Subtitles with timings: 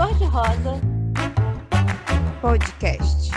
[0.00, 0.80] Cor-de-Rosa
[2.40, 3.30] Podcast.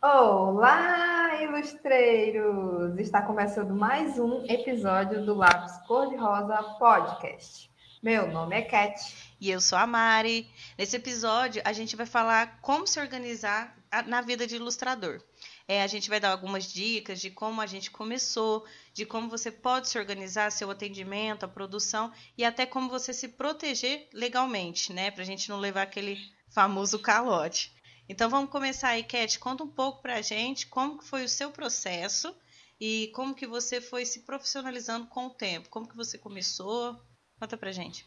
[0.00, 2.96] Olá, ilustreiros!
[3.00, 7.68] Está começando mais um episódio do Lápis Cor-de-Rosa Podcast.
[8.00, 8.94] Meu nome é Cat.
[9.40, 10.48] E eu sou a Mari.
[10.78, 15.20] Nesse episódio, a gente vai falar como se organizar na vida de ilustrador.
[15.66, 19.50] É, a gente vai dar algumas dicas de como a gente começou, de como você
[19.50, 25.10] pode se organizar seu atendimento, a produção e até como você se proteger legalmente, né?
[25.10, 26.18] Para a gente não levar aquele
[26.50, 27.72] famoso calote.
[28.08, 29.38] Então vamos começar aí, Cat.
[29.38, 32.34] Conta um pouco para a gente como que foi o seu processo
[32.80, 35.68] e como que você foi se profissionalizando com o tempo.
[35.68, 37.00] Como que você começou?
[37.38, 38.06] Conta pra gente.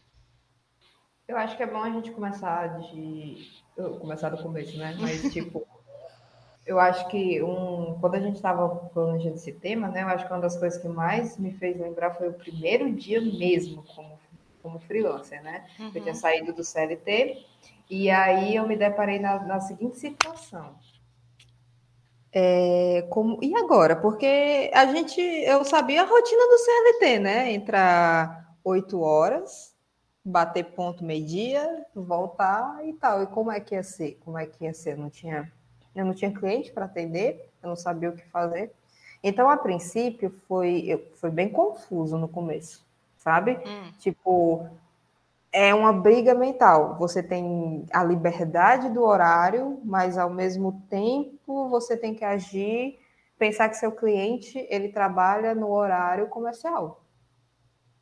[1.26, 3.50] Eu acho que é bom a gente começar de.
[3.74, 4.96] Começar do começo, né?
[5.00, 5.66] Mas, tipo,
[6.66, 10.32] eu acho que um, quando a gente estava planejando esse tema, né, eu acho que
[10.32, 14.18] uma das coisas que mais me fez lembrar foi o primeiro dia mesmo como,
[14.62, 15.64] como freelancer, né?
[15.78, 15.86] Uhum.
[15.86, 16.14] Eu tinha uhum.
[16.14, 17.46] saído do CLT
[17.88, 20.74] e aí eu me deparei na, na seguinte situação.
[22.32, 23.94] É, como, e agora?
[23.94, 27.52] Porque a gente, eu sabia a rotina do CLT, né?
[27.52, 29.72] Entrar oito horas,
[30.24, 33.22] bater ponto meio-dia, voltar e tal.
[33.22, 34.18] E como é que ia ser?
[34.24, 34.94] Como é que ia ser?
[34.94, 35.50] Eu não tinha
[35.96, 38.72] eu não tinha cliente para atender, eu não sabia o que fazer.
[39.22, 42.84] Então, a princípio, foi, foi bem confuso no começo,
[43.16, 43.58] sabe?
[43.66, 43.92] Hum.
[43.98, 44.68] Tipo,
[45.52, 46.96] é uma briga mental.
[46.98, 52.98] Você tem a liberdade do horário, mas ao mesmo tempo você tem que agir,
[53.38, 57.00] pensar que seu cliente ele trabalha no horário comercial.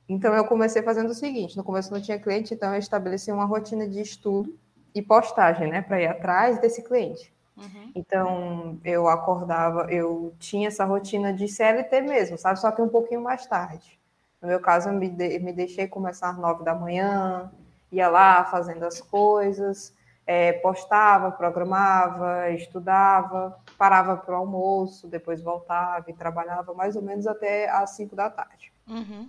[0.09, 3.45] Então eu comecei fazendo o seguinte: no começo não tinha cliente, então eu estabeleci uma
[3.45, 4.59] rotina de estudo
[4.95, 7.33] e postagem, né, para ir atrás desse cliente.
[7.57, 7.93] Uhum.
[7.95, 12.61] Então, eu acordava, eu tinha essa rotina de CLT mesmo, sabe?
[12.61, 13.99] Só que um pouquinho mais tarde.
[14.43, 17.51] No meu caso, eu me, de, me deixei começar às nove da manhã,
[17.91, 19.95] ia lá fazendo as coisas,
[20.27, 27.27] é, postava, programava, estudava, parava para o almoço, depois voltava e trabalhava mais ou menos
[27.27, 28.73] até às cinco da tarde.
[28.89, 29.29] Uhum.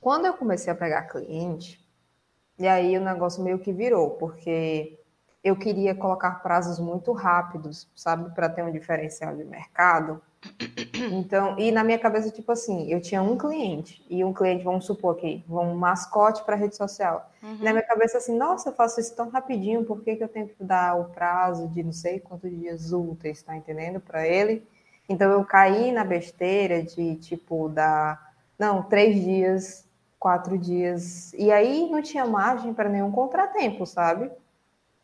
[0.00, 1.84] Quando eu comecei a pegar cliente,
[2.58, 4.97] e aí o negócio meio que virou, porque
[5.48, 10.20] eu queria colocar prazos muito rápidos, sabe, para ter um diferencial de mercado.
[11.12, 14.84] Então, e na minha cabeça, tipo assim, eu tinha um cliente, e um cliente, vamos
[14.84, 17.30] supor aqui, um mascote para rede social.
[17.42, 17.58] Uhum.
[17.60, 20.48] Na minha cabeça, assim, nossa, eu faço isso tão rapidinho, por que, que eu tenho
[20.48, 24.66] que dar o prazo de não sei quantos dias úteis, tá entendendo, para ele?
[25.08, 29.88] Então, eu caí na besteira de, tipo, dar, não, três dias,
[30.18, 34.30] quatro dias, e aí não tinha margem para nenhum contratempo, sabe?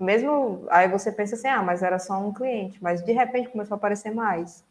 [0.05, 3.75] Mesmo aí você pensa assim, ah, mas era só um cliente, mas de repente começou
[3.75, 4.63] a aparecer mais.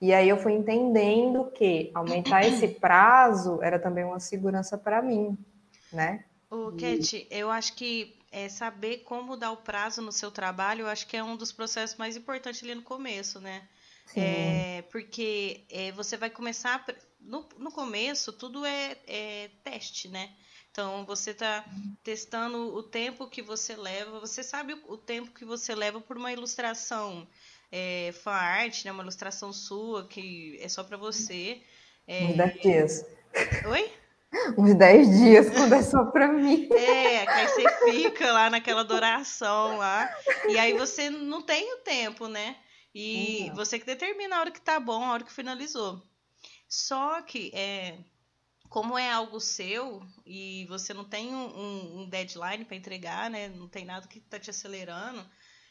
[0.00, 5.38] E aí eu fui entendendo que aumentar esse prazo era também uma segurança para mim,
[5.92, 6.24] né?
[6.50, 10.88] O Cat, eu acho que é saber como dar o prazo no seu trabalho, eu
[10.88, 13.62] acho que é um dos processos mais importantes ali no começo, né?
[14.16, 16.84] É, porque é, você vai começar
[17.20, 20.30] no, no começo tudo é, é teste, né?
[20.72, 21.66] Então, você está
[22.02, 24.18] testando o tempo que você leva.
[24.20, 27.28] Você sabe o tempo que você leva por uma ilustração
[27.70, 28.90] é, fan art, né?
[28.90, 31.60] Uma ilustração sua que é só para você.
[32.08, 32.24] É...
[32.24, 33.06] Uns 10 dias.
[33.66, 33.92] Oi?
[34.56, 36.66] Uns 10 dias quando é só para mim.
[36.72, 40.10] É, que aí você fica lá naquela adoração lá.
[40.48, 42.56] E aí você não tem o tempo, né?
[42.94, 43.56] E uhum.
[43.56, 46.02] você que determina a hora que tá bom, a hora que finalizou.
[46.66, 47.98] Só que é,
[48.72, 53.48] como é algo seu e você não tem um, um deadline para entregar, né?
[53.50, 55.22] Não tem nada que está te acelerando.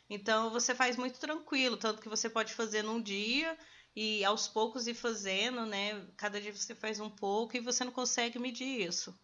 [0.08, 3.58] Então você faz muito tranquilo, tanto que você pode fazer num dia
[3.96, 6.06] e aos poucos ir fazendo, né?
[6.16, 9.20] Cada dia você faz um pouco e você não consegue medir isso.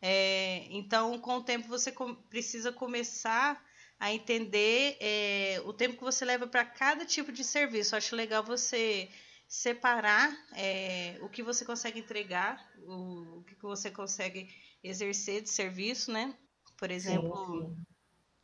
[0.00, 3.62] É, então, com o tempo você com, precisa começar
[3.98, 7.94] a entender é, o tempo que você leva para cada tipo de serviço.
[7.94, 9.10] Eu acho legal você
[9.50, 14.48] separar é, o que você consegue entregar, o, o, que você consegue
[14.80, 16.32] exercer de serviço, né?
[16.78, 17.86] Por exemplo, sim, sim.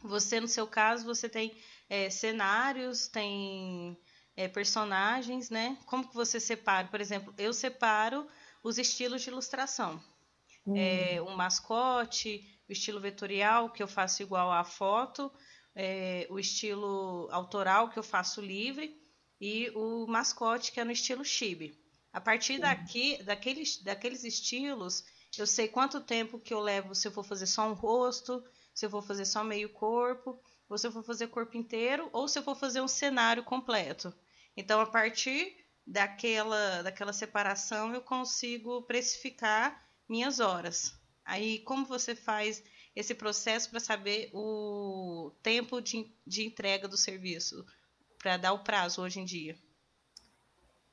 [0.02, 1.56] você no seu caso você tem
[1.88, 3.96] é, cenários, tem
[4.36, 5.78] é, personagens, né?
[5.86, 6.88] Como que você separa?
[6.88, 8.26] Por exemplo, eu separo
[8.60, 10.02] os estilos de ilustração.
[10.66, 10.76] Hum.
[10.76, 15.32] É, um mascote, o estilo vetorial, que eu faço igual à foto,
[15.72, 19.00] é, o estilo autoral, que eu faço livre,
[19.40, 21.78] e o mascote, que é no estilo chibi.
[22.12, 25.04] A partir daqui, daqueles, daqueles estilos,
[25.36, 28.42] eu sei quanto tempo que eu levo se eu for fazer só um rosto,
[28.74, 32.26] se eu for fazer só meio corpo, ou se eu for fazer corpo inteiro, ou
[32.26, 34.14] se eu for fazer um cenário completo.
[34.56, 35.54] Então, a partir
[35.86, 40.94] daquela, daquela separação, eu consigo precificar minhas horas.
[41.24, 42.62] Aí, como você faz
[42.94, 47.64] esse processo para saber o tempo de, de entrega do serviço,
[48.26, 49.54] para dar o prazo hoje em dia?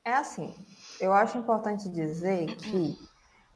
[0.04, 0.54] É assim,
[1.00, 2.96] eu acho importante dizer que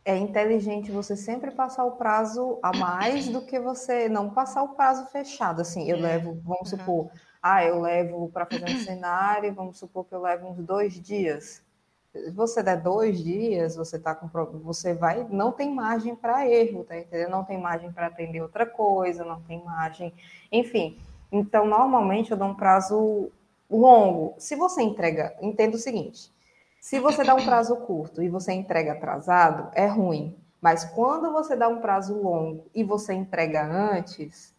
[0.05, 4.71] é inteligente você sempre passar o prazo a mais do que você não passar o
[4.71, 5.61] prazo fechado.
[5.61, 6.01] Assim, eu é.
[6.01, 6.79] levo, vamos uhum.
[6.79, 7.11] supor,
[7.41, 11.63] ah, eu levo para fazer um cenário, vamos supor que eu levo uns dois dias.
[12.11, 14.27] Se você der dois dias, você tá com
[14.59, 17.31] você vai, não tem margem para erro, tá entendendo?
[17.31, 20.13] Não tem margem para atender outra coisa, não tem margem,
[20.51, 20.99] enfim.
[21.31, 23.31] Então, normalmente eu dou um prazo
[23.71, 24.35] longo.
[24.39, 26.33] Se você entrega, entenda o seguinte:
[26.81, 30.37] se você dá um prazo curto e você entrega atrasado, é ruim.
[30.61, 34.55] Mas quando você dá um prazo longo e você entrega antes,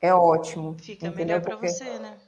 [0.00, 0.74] é ótimo.
[0.78, 1.38] Fica entendeu?
[1.38, 2.18] melhor para você, né?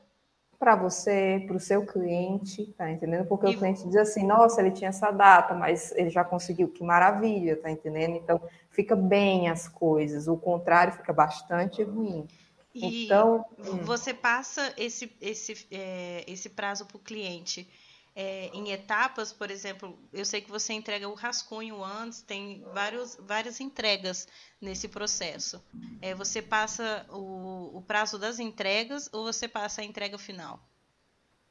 [0.58, 3.26] Para você, para o seu cliente, tá entendendo?
[3.26, 3.54] Porque e...
[3.54, 7.60] o cliente diz assim: nossa, ele tinha essa data, mas ele já conseguiu, que maravilha,
[7.60, 8.16] tá entendendo?
[8.16, 10.26] Então, fica bem as coisas.
[10.28, 12.26] O contrário fica bastante ruim.
[12.74, 13.84] E então, hum.
[13.84, 17.68] você passa esse, esse, é, esse prazo para o cliente
[18.16, 23.16] é, em etapas, por exemplo, eu sei que você entrega o rascunho antes, tem vários,
[23.16, 24.28] várias entregas
[24.60, 25.60] nesse processo.
[26.00, 30.60] É, você passa o, o prazo das entregas ou você passa a entrega final?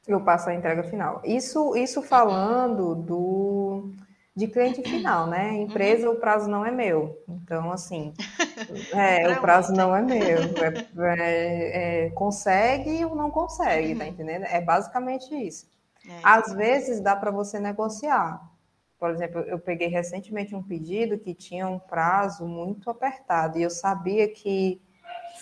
[0.06, 1.20] Eu passo a entrega final.
[1.22, 3.90] Isso, isso falando do
[4.36, 5.50] de cliente final, né?
[5.50, 5.62] Uhum.
[5.62, 6.16] Empresa, uhum.
[6.16, 7.22] o prazo não é meu.
[7.28, 8.12] Então, assim,
[8.92, 10.18] é, o prazo não é meu.
[10.18, 13.98] É, é, é, consegue ou não consegue, tá uhum.
[13.98, 14.44] tá entendendo?
[14.44, 15.68] É basicamente isso.
[16.08, 18.40] É, Às vezes dá para você negociar.
[18.98, 23.70] Por exemplo, eu peguei recentemente um pedido que tinha um prazo muito apertado e eu
[23.70, 24.80] sabia que,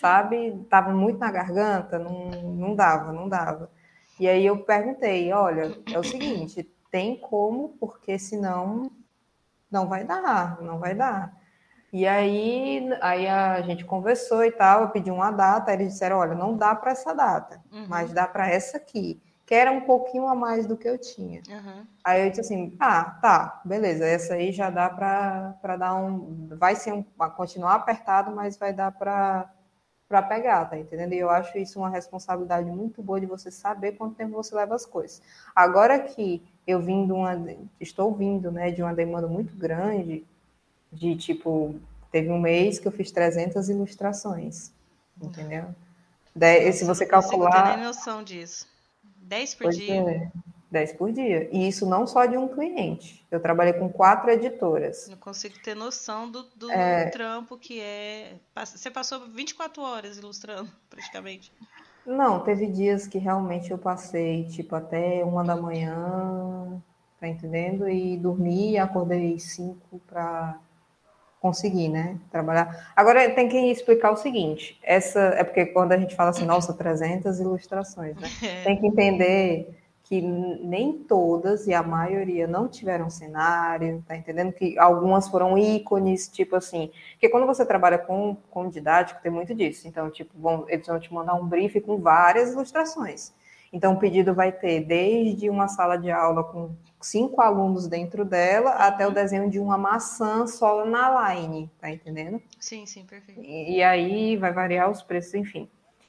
[0.00, 3.70] sabe, estava muito na garganta, não, não dava, não dava.
[4.18, 8.88] E aí eu perguntei, olha, é o seguinte, tem como, porque senão
[9.68, 11.36] não vai dar, não vai dar.
[11.92, 16.34] E aí, aí a gente conversou e tal, eu pedi uma data, eles disseram, olha,
[16.34, 17.86] não dá para essa data, uhum.
[17.88, 21.42] mas dá para essa aqui que era um pouquinho a mais do que eu tinha.
[21.48, 21.86] Uhum.
[22.02, 26.74] Aí eu disse assim, ah, tá, beleza, essa aí já dá para dar um, vai
[26.74, 27.02] ser um,
[27.36, 29.50] continuar apertado, mas vai dar para
[30.12, 31.14] para pegar, tá entendendo?
[31.14, 34.74] E eu acho isso uma responsabilidade muito boa de você saber quanto tempo você leva
[34.74, 35.22] as coisas.
[35.56, 37.32] Agora que eu vim de uma,
[37.80, 40.22] estou vindo, né, de uma demanda muito grande,
[40.92, 41.74] de tipo,
[42.10, 44.70] teve um mês que eu fiz 300 ilustrações,
[45.20, 45.74] entendeu?
[46.36, 47.50] De, se você calcular...
[47.50, 48.68] Não tenho nem noção disso.
[49.22, 49.94] 10 por dia?
[49.94, 50.30] É,
[50.72, 51.48] 10 por dia.
[51.52, 53.24] E isso não só de um cliente.
[53.30, 55.06] Eu trabalhei com quatro editoras.
[55.08, 57.10] Não consigo ter noção do, do é...
[57.10, 58.34] trampo que é.
[58.56, 61.52] Você passou 24 horas ilustrando, praticamente.
[62.04, 66.82] Não, teve dias que realmente eu passei, tipo, até uma da manhã,
[67.20, 67.88] tá entendendo?
[67.88, 70.58] E dormi e acordei cinco para
[71.38, 72.92] conseguir, né, trabalhar.
[72.96, 76.72] Agora tem que explicar o seguinte, essa é porque quando a gente fala assim, nossa,
[76.72, 78.28] 300 ilustrações, né?
[78.42, 78.64] É.
[78.64, 84.52] Tem que entender que nem todas e a maioria não tiveram cenário, tá entendendo?
[84.52, 89.54] Que algumas foram ícones, tipo assim, porque quando você trabalha com, com didático, tem muito
[89.54, 89.86] disso.
[89.86, 93.32] Então, tipo, bom, eles vão te mandar um brief com várias ilustrações.
[93.72, 98.70] Então, o pedido vai ter desde uma sala de aula com cinco alunos dentro dela
[98.70, 98.82] uhum.
[98.82, 102.40] até o desenho de uma maçã só na line, tá entendendo?
[102.60, 103.40] Sim, sim, perfeito.
[103.40, 105.68] E, e aí vai variar os preços, enfim.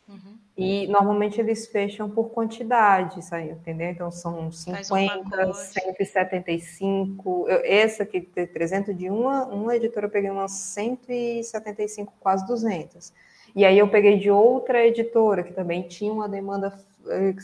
[0.09, 0.37] Uhum.
[0.55, 3.89] E normalmente eles fecham por quantidade, isso aí, entendeu?
[3.89, 7.45] Então são 50, um 175.
[7.47, 13.11] Eu, essa aqui, 300 de uma, uma editora eu peguei umas 175, quase 200.
[13.55, 16.77] E aí eu peguei de outra editora que também tinha uma demanda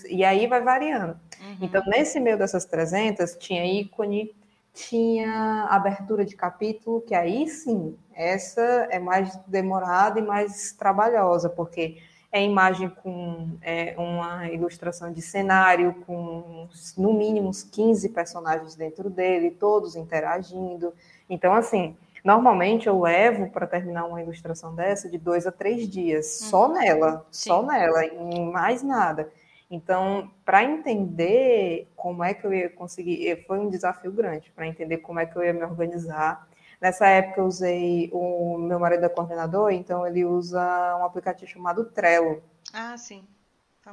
[0.08, 1.20] e aí vai variando.
[1.42, 1.58] Uhum.
[1.62, 4.34] Então, nesse meio dessas 300, tinha ícone,
[4.74, 11.98] tinha abertura de capítulo, que aí sim, essa é mais demorada e mais trabalhosa, porque
[12.32, 16.68] é imagem com é, uma ilustração de cenário, com
[16.98, 20.94] no mínimo uns 15 personagens dentro dele, todos interagindo.
[21.28, 26.42] Então, assim, normalmente eu levo para terminar uma ilustração dessa de dois a três dias,
[26.42, 26.48] uhum.
[26.50, 27.50] só nela, Sim.
[27.50, 29.32] só nela, e mais nada.
[29.72, 34.98] Então, para entender como é que eu ia conseguir, foi um desafio grande para entender
[34.98, 36.48] como é que eu ia me organizar.
[36.82, 40.62] Nessa época eu usei o meu marido é coordenador, então ele usa
[40.98, 42.42] um aplicativo chamado Trello.
[42.74, 43.24] Ah, sim.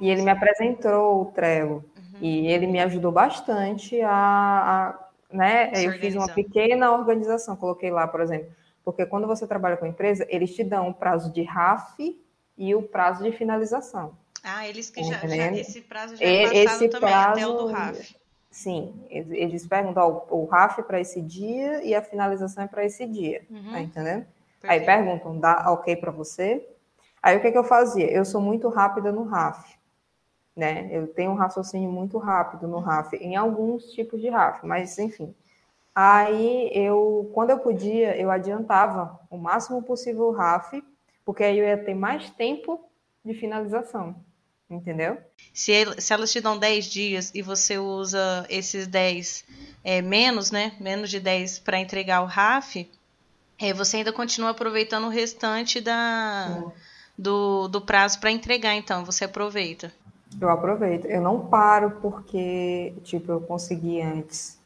[0.00, 2.19] E ele me apresentou o Trello uhum.
[2.21, 5.71] e ele me ajudou bastante a, a né?
[5.75, 8.50] eu fiz uma pequena organização, coloquei lá, por exemplo,
[8.85, 12.21] porque quando você trabalha com empresa, eles te dão o prazo de RAF
[12.57, 14.16] e o prazo de finalização.
[14.43, 17.52] Ah, eles que já, já, esse prazo já é passado esse também, prazo, até o
[17.52, 18.16] do RAF.
[18.56, 23.06] Sim, eles perguntam o RAF é para esse dia e a finalização é para esse
[23.06, 23.70] dia, uhum.
[23.70, 24.26] tá entendendo?
[24.62, 26.66] Aí perguntam, dá ok para você?
[27.22, 28.10] Aí o que, que eu fazia?
[28.10, 29.76] Eu sou muito rápida no RAF,
[30.56, 30.88] né?
[30.90, 35.34] Eu tenho um raciocínio muito rápido no RAF, em alguns tipos de RAF, mas enfim.
[35.94, 40.82] Aí eu, quando eu podia, eu adiantava o máximo possível o RAF,
[41.26, 42.88] porque aí eu ia ter mais tempo
[43.22, 44.16] de finalização.
[44.68, 45.18] Entendeu?
[45.54, 49.44] Se, se elas te dão 10 dias e você usa esses 10
[49.85, 50.73] é, menos, né?
[50.80, 52.90] Menos de 10 para entregar o RAF,
[53.58, 56.64] é, você ainda continua aproveitando o restante da,
[57.16, 59.92] do, do prazo para entregar, então, você aproveita.
[60.40, 61.06] Eu aproveito.
[61.06, 64.58] Eu não paro porque, tipo, eu consegui antes.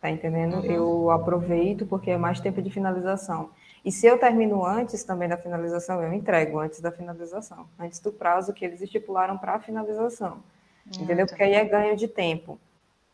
[0.00, 0.58] Tá entendendo?
[0.58, 0.64] Uhum.
[0.64, 3.50] Eu aproveito porque é mais tempo de finalização.
[3.88, 8.12] E se eu termino antes também da finalização, eu entrego antes da finalização, antes do
[8.12, 10.42] prazo que eles estipularam para a finalização.
[10.86, 11.24] Ah, entendeu?
[11.24, 11.30] Tá.
[11.30, 12.60] Porque aí é ganho de tempo.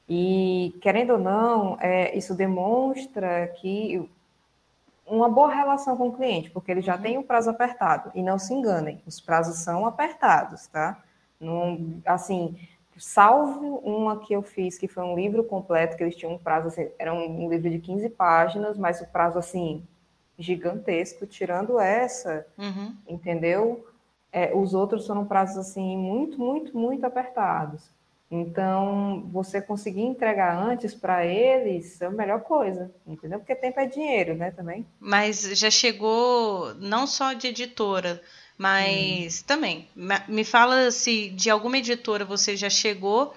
[0.09, 4.11] E, querendo ou não, é, isso demonstra que
[5.07, 7.03] uma boa relação com o cliente, porque ele já uhum.
[7.03, 8.11] tem o prazo apertado.
[8.13, 11.01] E não se enganem, os prazos são apertados, tá?
[11.39, 12.59] Não, assim,
[12.99, 16.67] salvo uma que eu fiz, que foi um livro completo, que eles tinham um prazo,
[16.67, 19.87] assim, era um, um livro de 15 páginas, mas o prazo, assim,
[20.39, 22.95] gigantesco, tirando essa, uhum.
[23.09, 23.87] entendeu?
[24.33, 27.83] É, os outros foram prazos, assim, muito, muito, muito apertados.
[28.31, 33.39] Então, você conseguir entregar antes para eles é a melhor coisa, entendeu?
[33.39, 34.85] Porque tempo é dinheiro, né, também.
[34.99, 38.21] Mas já chegou não só de editora,
[38.59, 39.45] mas hum.
[39.47, 39.89] também.
[40.27, 43.35] Me fala se de alguma editora você já chegou,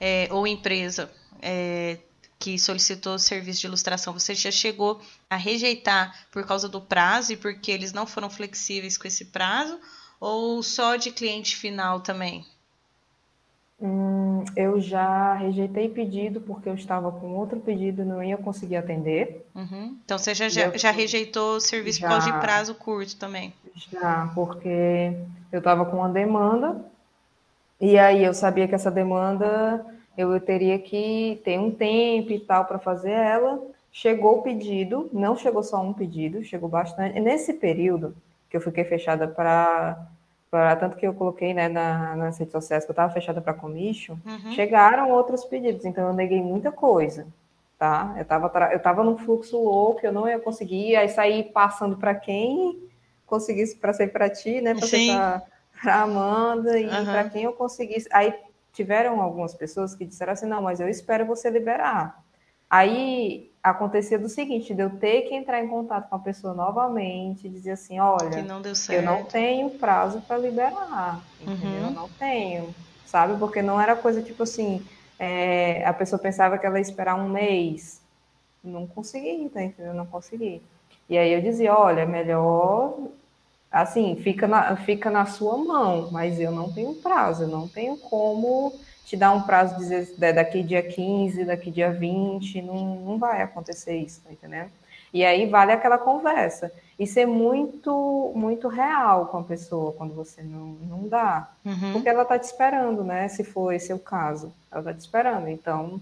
[0.00, 1.98] é, ou empresa, é,
[2.40, 7.36] que solicitou serviço de ilustração, você já chegou a rejeitar por causa do prazo e
[7.36, 9.78] porque eles não foram flexíveis com esse prazo?
[10.18, 12.44] Ou só de cliente final também?
[13.80, 18.76] Hum, eu já rejeitei pedido porque eu estava com outro pedido e não ia conseguir
[18.76, 19.46] atender.
[19.54, 19.96] Uhum.
[20.04, 23.52] Então você já, já, já, rejeitou o serviço já, por causa de prazo curto também?
[23.92, 25.14] Já, porque
[25.52, 26.84] eu estava com uma demanda
[27.78, 29.84] e aí eu sabia que essa demanda
[30.20, 33.60] eu teria que ter um tempo e tal para fazer ela.
[33.92, 37.18] Chegou o pedido, não chegou só um pedido, chegou bastante.
[37.18, 38.14] nesse período
[38.48, 40.06] que eu fiquei fechada para
[40.50, 43.54] para tanto que eu coloquei né, na, nas redes sociais que eu estava fechada para
[43.54, 44.50] commission, uhum.
[44.50, 47.24] chegaram outros pedidos, então eu neguei muita coisa,
[47.78, 48.14] tá?
[48.16, 52.16] Eu estava eu tava num fluxo louco, eu não ia conseguir, aí sair passando para
[52.16, 52.80] quem
[53.26, 54.74] conseguisse para ser para ti, né?
[54.74, 54.88] Para
[55.80, 57.04] para Amanda e uhum.
[57.04, 58.08] para quem eu conseguisse.
[58.12, 58.34] Aí
[58.72, 62.22] tiveram algumas pessoas que disseram assim, não, mas eu espero você liberar.
[62.68, 67.48] Aí acontecia do seguinte, de eu ter que entrar em contato com a pessoa novamente,
[67.48, 68.62] dizer assim, olha, não
[68.94, 71.68] eu não tenho prazo para liberar, entendeu?
[71.68, 71.86] Uhum.
[71.86, 72.74] Eu não tenho,
[73.04, 73.38] sabe?
[73.38, 74.86] Porque não era coisa tipo assim,
[75.18, 78.00] é, a pessoa pensava que ela ia esperar um mês,
[78.62, 79.92] não consegui, tá entendeu?
[79.92, 80.62] Não consegui.
[81.08, 82.96] E aí eu dizia, olha, melhor,
[83.70, 87.96] assim, fica na, fica na sua mão, mas eu não tenho prazo, eu não tenho
[87.96, 88.72] como
[89.04, 93.96] te dar um prazo dizer daqui dia 15, daqui dia 20, não, não vai acontecer
[93.96, 94.70] isso, tá entendendo?
[95.12, 96.72] E aí vale aquela conversa.
[96.98, 101.50] E ser muito, muito real com a pessoa quando você não, não dá.
[101.64, 101.94] Uhum.
[101.94, 103.26] Porque ela tá te esperando, né?
[103.26, 104.52] Se for esse o caso.
[104.70, 105.48] Ela tá te esperando.
[105.48, 106.00] Então,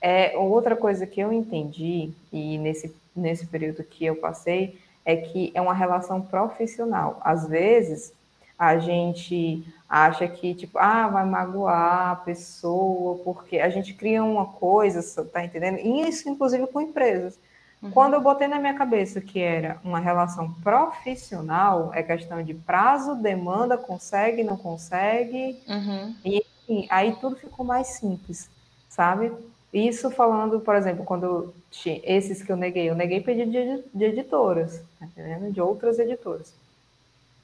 [0.00, 5.50] é, outra coisa que eu entendi, e nesse, nesse período que eu passei, é que
[5.54, 7.18] é uma relação profissional.
[7.24, 8.12] Às vezes,
[8.58, 14.44] a gente acha que, tipo, ah, vai magoar a pessoa, porque a gente cria uma
[14.44, 15.78] coisa, tá entendendo?
[15.78, 17.38] E isso, inclusive, com empresas.
[17.82, 17.90] Uhum.
[17.90, 23.14] Quando eu botei na minha cabeça que era uma relação profissional, é questão de prazo,
[23.14, 26.14] demanda, consegue, não consegue, uhum.
[26.22, 28.50] e enfim, aí tudo ficou mais simples,
[28.90, 29.32] sabe?
[29.72, 34.04] Isso falando, por exemplo, quando tinha esses que eu neguei, eu neguei pedido de, de
[34.04, 35.06] editoras, tá?
[35.50, 36.54] De outras editoras.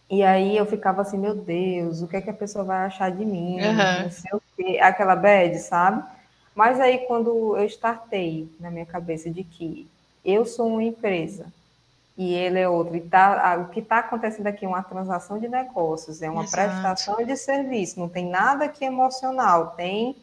[0.09, 3.11] E aí eu ficava assim, meu Deus, o que é que a pessoa vai achar
[3.11, 3.59] de mim?
[3.61, 4.02] Uhum.
[4.04, 4.78] Não sei o quê.
[4.81, 6.02] Aquela bad, sabe?
[6.54, 9.88] Mas aí quando eu startei na minha cabeça de que
[10.25, 11.47] eu sou uma empresa
[12.16, 15.49] e ele é outro, e tá, o que está acontecendo aqui é uma transação de
[15.49, 16.71] negócios, é uma Exato.
[16.71, 20.14] prestação de serviço, não tem nada aqui emocional, tem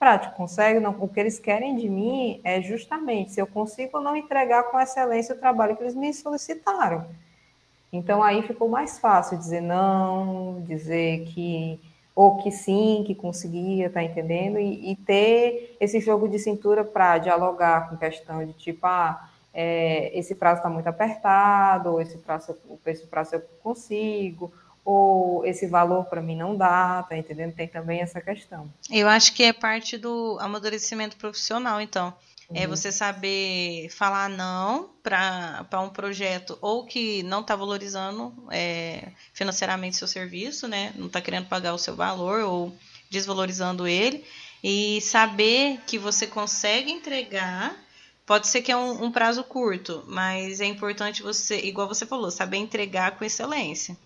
[0.00, 4.16] prático, consegue, não, o que eles querem de mim é justamente se eu consigo não
[4.16, 7.04] entregar com excelência o trabalho que eles me solicitaram.
[7.92, 11.78] Então aí ficou mais fácil dizer não, dizer que
[12.14, 14.58] ou que sim, que conseguia, tá entendendo?
[14.58, 20.16] E, e ter esse jogo de cintura para dialogar com questão de tipo, ah, é,
[20.18, 24.52] esse prazo está muito apertado, ou esse prazo, esse prazo eu consigo,
[24.90, 27.54] ou esse valor para mim não dá, tá entendendo?
[27.54, 28.72] Tem também essa questão.
[28.90, 32.12] Eu acho que é parte do amadurecimento profissional, então.
[32.52, 39.96] É você saber falar não para um projeto ou que não está valorizando é, financeiramente
[39.96, 40.92] seu serviço, né?
[40.96, 42.74] Não está querendo pagar o seu valor ou
[43.08, 44.24] desvalorizando ele.
[44.64, 47.76] E saber que você consegue entregar.
[48.26, 52.30] Pode ser que é um, um prazo curto, mas é importante você, igual você falou,
[52.32, 53.96] saber entregar com excelência.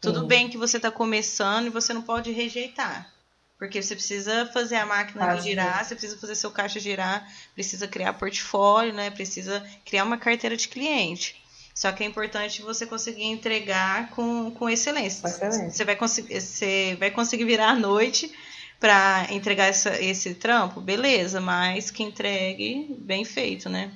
[0.00, 3.12] Tudo bem que você está começando e você não pode rejeitar.
[3.58, 8.14] Porque você precisa fazer a máquina girar, você precisa fazer seu caixa girar, precisa criar
[8.14, 9.10] portfólio, né?
[9.10, 11.38] Precisa criar uma carteira de cliente.
[11.74, 15.26] Só que é importante você conseguir entregar com, com excelência.
[15.26, 15.70] excelência.
[15.70, 18.32] Você, vai conseguir, você vai conseguir virar à noite
[18.80, 20.80] para entregar essa, esse trampo?
[20.80, 23.90] Beleza, mas que entregue bem feito, né?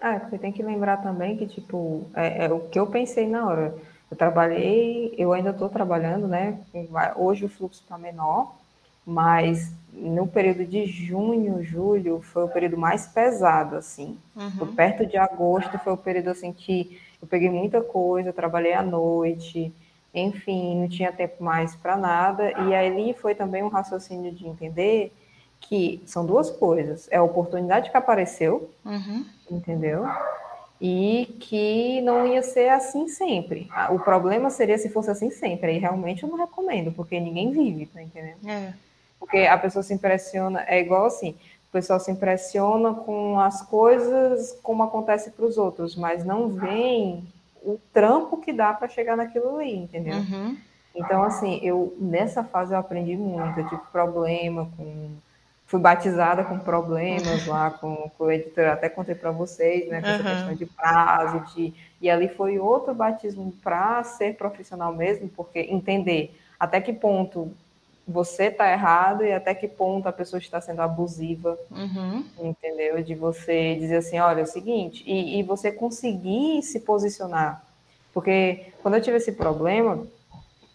[0.00, 3.46] É, porque tem que lembrar também que, tipo, é, é o que eu pensei na
[3.46, 3.74] hora.
[4.10, 6.58] Eu trabalhei, eu ainda estou trabalhando, né?
[7.16, 8.54] Hoje o fluxo está menor,
[9.04, 14.18] mas no período de junho, julho, foi o período mais pesado, assim.
[14.34, 14.74] Uhum.
[14.74, 19.72] Perto de agosto foi o período, assim, que eu peguei muita coisa, trabalhei à noite,
[20.14, 22.50] enfim, não tinha tempo mais para nada.
[22.62, 25.12] E ali foi também um raciocínio de entender
[25.60, 27.08] que são duas coisas.
[27.10, 29.24] É a oportunidade que apareceu, uhum.
[29.50, 30.06] entendeu?
[30.80, 33.68] E que não ia ser assim sempre.
[33.90, 35.72] O problema seria se fosse assim sempre.
[35.72, 38.48] Aí realmente eu não recomendo, porque ninguém vive, tá entendendo?
[38.48, 38.72] É.
[39.18, 41.34] Porque a pessoa se impressiona, é igual assim,
[41.68, 47.24] o pessoal se impressiona com as coisas como acontece para os outros, mas não vem
[47.62, 50.16] o trampo que dá para chegar naquilo ali, entendeu?
[50.16, 50.56] Uhum.
[50.94, 55.10] Então, assim, eu nessa fase eu aprendi muito, eu tive problema com.
[55.68, 60.00] Fui batizada com problemas lá com, com o editor, até contei para vocês, né?
[60.00, 60.14] Com uhum.
[60.14, 61.74] essa questão de prazo, de.
[62.00, 67.52] E ali foi outro batismo para ser profissional mesmo, porque entender até que ponto
[68.06, 72.24] você está errado e até que ponto a pessoa está sendo abusiva, uhum.
[72.40, 73.02] entendeu?
[73.02, 77.62] De você dizer assim, olha, é o seguinte, e, e, você conseguir se posicionar.
[78.14, 80.06] Porque quando eu tive esse problema,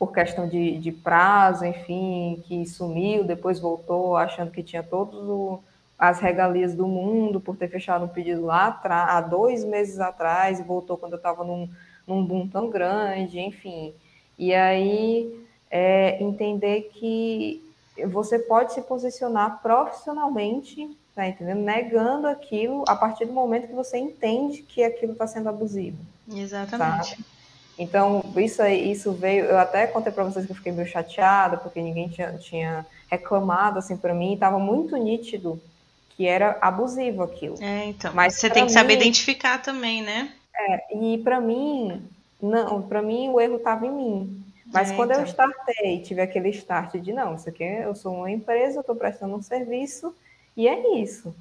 [0.06, 5.62] por questão de, de prazo, enfim, que sumiu, depois voltou achando que tinha todas
[5.98, 10.64] as regalias do mundo por ter fechado um pedido lá há dois meses atrás e
[10.64, 11.70] voltou quando eu estava num,
[12.06, 13.94] num boom tão grande, enfim.
[14.38, 15.34] E aí
[15.72, 17.64] é entender que
[18.06, 21.62] você pode se posicionar profissionalmente, tá entendendo?
[21.62, 25.98] Negando aquilo a partir do momento que você entende que aquilo está sendo abusivo.
[26.30, 27.12] Exatamente.
[27.12, 27.33] Sabe?
[27.78, 29.46] Então, isso aí, isso veio.
[29.46, 33.80] Eu até contei para vocês que eu fiquei meio chateada, porque ninguém tinha, tinha reclamado
[33.80, 35.62] assim para mim, estava muito nítido
[36.10, 37.58] que era abusivo aquilo.
[37.62, 38.14] É, então.
[38.14, 40.32] Mas você tem que mim, saber identificar também, né?
[40.56, 42.02] É, e para mim,
[42.42, 44.44] não, para mim o erro estava em mim.
[44.72, 45.22] Mas é, quando então.
[45.22, 48.96] eu startei, tive aquele start de não, isso aqui eu sou uma empresa, eu estou
[48.96, 50.16] prestando um serviço
[50.56, 51.36] e é isso.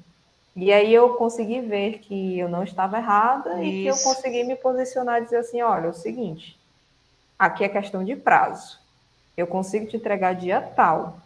[0.55, 3.63] E aí eu consegui ver que eu não estava errada isso.
[3.63, 6.57] e que eu consegui me posicionar e dizer assim, olha, é o seguinte,
[7.37, 8.77] aqui é questão de prazo.
[9.35, 11.17] Eu consigo te entregar dia tal.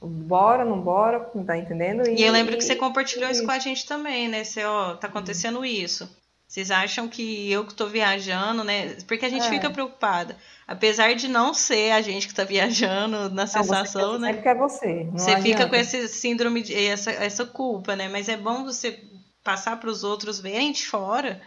[0.00, 2.08] Bora, não bora, não tá entendendo?
[2.08, 3.32] E, e eu lembro que você compartilhou e...
[3.32, 4.42] isso com a gente também, né?
[4.42, 6.10] Você, ó, tá acontecendo isso.
[6.52, 8.98] Vocês acham que eu que tô viajando, né?
[9.08, 9.48] Porque a gente é.
[9.48, 10.36] fica preocupada.
[10.68, 14.34] Apesar de não ser a gente que está viajando na sensação, não, né?
[14.34, 15.08] que é você.
[15.10, 15.42] você adianta.
[15.42, 18.06] fica com esse síndrome, de, essa, essa culpa, né?
[18.06, 19.02] Mas é bom você
[19.42, 21.40] passar para os outros verem de fora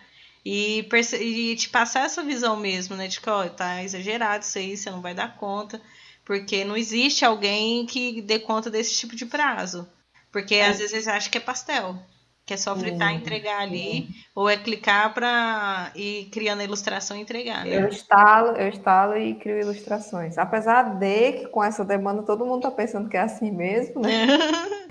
[0.44, 0.84] e,
[1.22, 3.08] e te passar essa visão mesmo, né?
[3.08, 5.80] De que, ó, tá exagerado isso aí, você não vai dar conta.
[6.26, 9.88] Porque não existe alguém que dê conta desse tipo de prazo.
[10.32, 10.65] Porque é.
[10.65, 11.96] às vezes você acha que é pastel
[12.45, 17.17] que é só fritar e entregar ali, ou é clicar para ir criando a ilustração
[17.17, 17.65] e entregar.
[17.65, 17.77] Né?
[17.77, 20.38] Eu instalo, eu instalo e crio ilustrações.
[20.38, 24.27] Apesar de que com essa demanda todo mundo está pensando que é assim mesmo, né?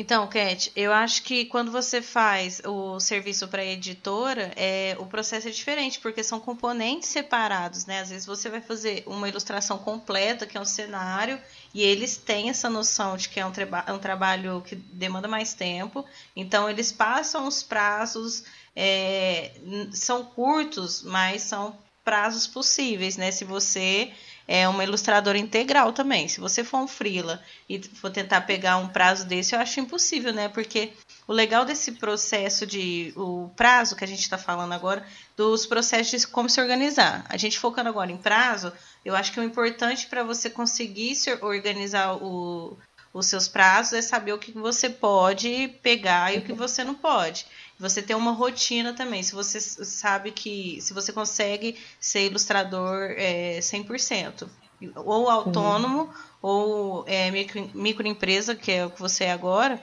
[0.00, 5.46] Então, Cat, eu acho que quando você faz o serviço para editora, é, o processo
[5.46, 8.00] é diferente, porque são componentes separados, né?
[8.00, 11.38] Às vezes você vai fazer uma ilustração completa, que é um cenário,
[11.74, 13.52] e eles têm essa noção de que é um,
[13.86, 16.02] é um trabalho que demanda mais tempo,
[16.34, 19.52] então eles passam os prazos, é,
[19.92, 23.30] são curtos, mas são prazos possíveis, né?
[23.30, 24.10] Se você
[24.50, 26.26] é uma ilustradora integral também.
[26.26, 30.32] Se você for um freela e for tentar pegar um prazo desse, eu acho impossível,
[30.32, 30.48] né?
[30.48, 30.92] Porque
[31.28, 36.22] o legal desse processo de o prazo que a gente está falando agora, dos processos
[36.22, 37.24] de como se organizar.
[37.28, 38.72] A gente focando agora em prazo,
[39.04, 42.76] eu acho que o importante para você conseguir se organizar o,
[43.14, 46.96] os seus prazos é saber o que você pode pegar e o que você não
[46.96, 47.46] pode.
[47.80, 49.22] Você ter uma rotina também.
[49.22, 50.78] Se você sabe que.
[50.80, 54.48] Se você consegue ser ilustrador é, 100%.
[54.94, 56.20] Ou autônomo, Sim.
[56.40, 59.82] ou é, micro, microempresa, que é o que você é agora,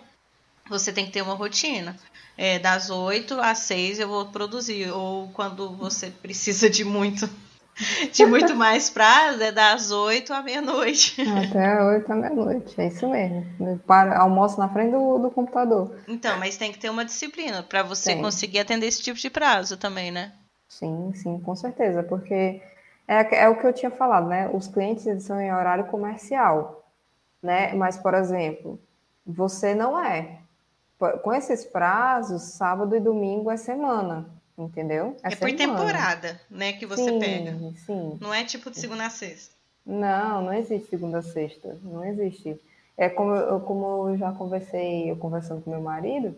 [0.68, 1.98] você tem que ter uma rotina.
[2.36, 4.92] É, das 8 às 6 eu vou produzir.
[4.92, 7.30] Ou quando você precisa de muito
[8.12, 11.22] de muito mais prazo é das 8 à meia-noite.
[11.22, 13.80] Até 8 à meia-noite, é isso mesmo.
[13.86, 15.96] Para, almoço na frente do, do computador.
[16.08, 18.22] Então, mas tem que ter uma disciplina para você tem.
[18.22, 20.34] conseguir atender esse tipo de prazo também, né?
[20.68, 22.62] Sim, sim, com certeza, porque
[23.08, 24.50] é, é o que eu tinha falado, né?
[24.52, 26.84] Os clientes são em horário comercial,
[27.42, 27.74] né?
[27.74, 28.80] Mas, por exemplo,
[29.26, 30.40] você não é.
[31.22, 35.16] Com esses prazos, sábado e domingo é semana entendeu?
[35.24, 37.58] É, é por temporada, né, que você sim, pega.
[37.86, 38.18] Sim.
[38.20, 39.56] Não é tipo de segunda a sexta.
[39.86, 42.60] Não, não existe segunda a sexta, não existe.
[42.98, 46.36] É como eu, como eu já conversei, eu conversando com meu marido,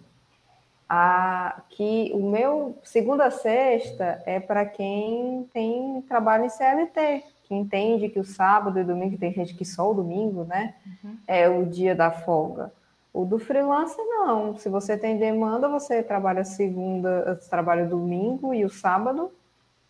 [0.87, 7.55] a, que o meu segunda a sexta é para quem tem trabalho em CLT, que
[7.55, 11.17] entende que o sábado e domingo, tem gente que só o domingo, né, uhum.
[11.27, 12.71] é o dia da folga.
[13.13, 14.57] O do freelancer, não.
[14.57, 19.31] Se você tem demanda, você trabalha segunda, trabalha domingo e o sábado.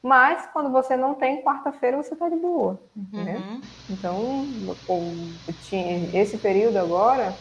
[0.02, 2.80] Mas quando você não tem, quarta-feira você está de boa.
[2.96, 3.62] Uhum.
[3.90, 4.48] Então,
[6.14, 7.36] esse período agora,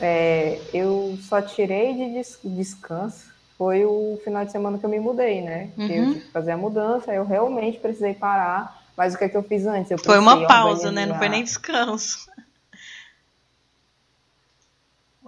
[0.00, 3.30] é, eu só tirei de des, descanso.
[3.56, 5.70] Foi o final de semana que eu me mudei, né?
[5.76, 5.84] Uhum.
[5.84, 8.80] Eu tive que fazer a mudança, eu realmente precisei parar.
[8.96, 9.92] Mas o que, é que eu fiz antes?
[9.92, 11.06] Eu foi uma pausa, né?
[11.06, 12.28] Não foi nem descanso.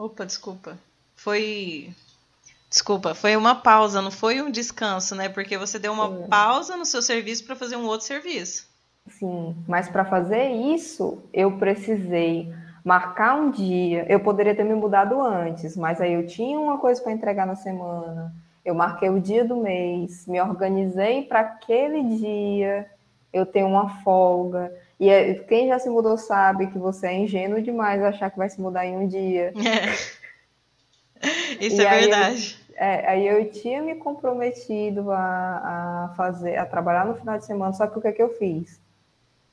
[0.03, 0.77] Opa, desculpa.
[1.15, 1.91] Foi.
[2.69, 5.29] Desculpa, foi uma pausa, não foi um descanso, né?
[5.29, 8.67] Porque você deu uma pausa no seu serviço para fazer um outro serviço.
[9.07, 12.53] Sim, mas para fazer isso, eu precisei
[12.85, 14.05] marcar um dia.
[14.09, 17.55] Eu poderia ter me mudado antes, mas aí eu tinha uma coisa para entregar na
[17.55, 18.35] semana.
[18.65, 22.91] Eu marquei o dia do mês, me organizei para aquele dia.
[23.33, 24.73] Eu tenho uma folga.
[25.01, 28.49] E é, quem já se mudou sabe que você é ingênuo demais achar que vai
[28.49, 29.53] se mudar em um dia.
[29.57, 30.23] É.
[31.61, 32.59] Isso e é verdade.
[32.69, 37.45] Eu, é, aí eu tinha me comprometido a, a, fazer, a trabalhar no final de
[37.45, 38.81] semana, só que o que é que eu fiz?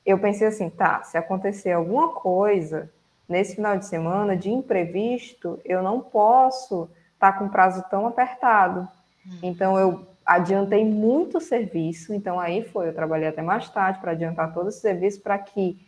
[0.04, 2.90] Eu pensei assim, tá, se acontecer alguma coisa
[3.28, 8.88] nesse final de semana de imprevisto, eu não posso estar tá com prazo tão apertado.
[9.26, 9.38] Hum.
[9.42, 14.54] Então eu adiantei muito serviço, então aí foi, eu trabalhei até mais tarde para adiantar
[14.54, 15.84] todo esse serviço para que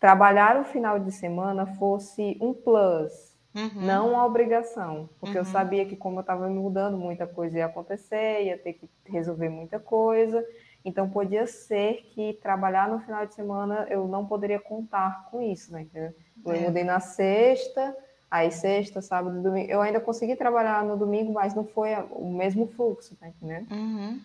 [0.00, 3.82] trabalhar o final de semana fosse um plus, uhum.
[3.82, 5.42] não uma obrigação, porque uhum.
[5.42, 8.88] eu sabia que como eu estava me mudando, muita coisa ia acontecer, ia ter que
[9.04, 10.42] resolver muita coisa,
[10.82, 15.70] então podia ser que trabalhar no final de semana eu não poderia contar com isso,
[15.70, 15.86] né?
[15.94, 16.58] Eu é.
[16.58, 17.94] mudei na sexta,
[18.34, 19.70] Aí sexta, sábado, domingo.
[19.70, 23.70] Eu ainda consegui trabalhar no domingo, mas não foi o mesmo fluxo, tá entendendo?
[23.70, 24.20] Uhum.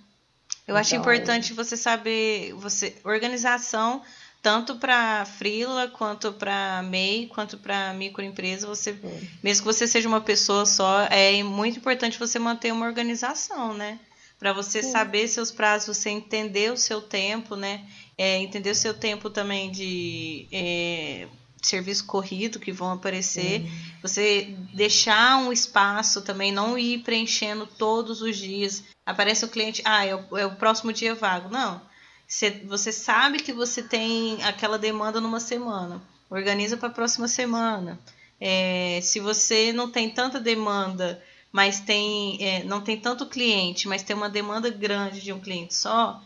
[0.67, 4.01] Eu então, acho importante você saber, você organização
[4.41, 8.97] tanto para frila quanto para MEI, quanto para microempresa, você
[9.43, 13.99] mesmo que você seja uma pessoa só, é muito importante você manter uma organização, né?
[14.39, 14.91] Para você Sim.
[14.91, 17.85] saber seus prazos, você entender o seu tempo, né?
[18.17, 21.27] É, entender o seu tempo também de é,
[21.61, 23.61] serviço corrido que vão aparecer.
[23.61, 23.71] Uhum.
[24.01, 28.83] Você deixar um espaço também, não ir preenchendo todos os dias.
[29.05, 31.49] Aparece o cliente, ah, é o, é o próximo dia vago.
[31.49, 31.81] Não.
[32.27, 36.01] Você, você sabe que você tem aquela demanda numa semana.
[36.29, 37.99] Organiza para a próxima semana.
[38.39, 44.03] É, se você não tem tanta demanda, mas tem é, não tem tanto cliente, mas
[44.03, 46.21] tem uma demanda grande de um cliente só,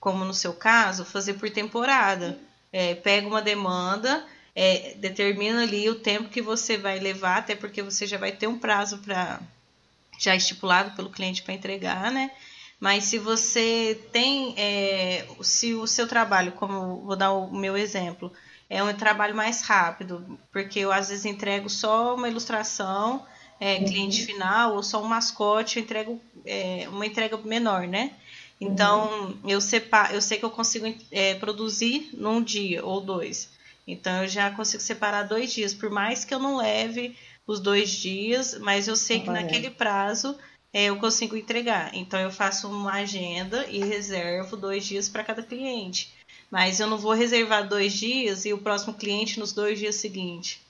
[0.00, 2.38] como no seu caso, fazer por temporada.
[2.72, 7.82] É, pega uma demanda, é, determina ali o tempo que você vai levar, até porque
[7.82, 9.38] você já vai ter um prazo para
[10.18, 12.30] já estipulado pelo cliente para entregar, né?
[12.80, 18.32] Mas se você tem, é, se o seu trabalho, como vou dar o meu exemplo,
[18.68, 23.26] é um trabalho mais rápido, porque eu às vezes entrego só uma ilustração,
[23.60, 24.26] é, cliente uhum.
[24.26, 28.12] final, ou só um mascote, eu entrego é, uma entrega menor, né?
[28.58, 29.38] Então, uhum.
[29.44, 33.54] eu, separo, eu sei que eu consigo é, produzir num dia ou dois.
[33.86, 37.90] Então eu já consigo separar dois dias, por mais que eu não leve os dois
[37.90, 40.36] dias, mas eu sei que naquele prazo
[40.72, 41.94] é, eu consigo entregar.
[41.94, 46.12] Então eu faço uma agenda e reservo dois dias para cada cliente.
[46.50, 50.60] Mas eu não vou reservar dois dias e o próximo cliente nos dois dias seguintes.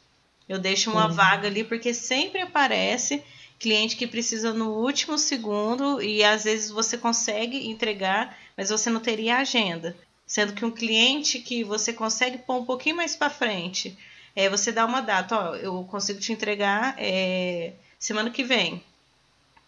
[0.49, 1.13] Eu deixo uma uhum.
[1.13, 3.23] vaga ali porque sempre aparece
[3.59, 9.01] cliente que precisa no último segundo e às vezes você consegue entregar, mas você não
[9.01, 9.97] teria agenda.
[10.27, 13.97] Sendo que um cliente que você consegue pôr um pouquinho mais para frente,
[14.35, 18.83] é, você dá uma data, ó, eu consigo te entregar é, semana que vem.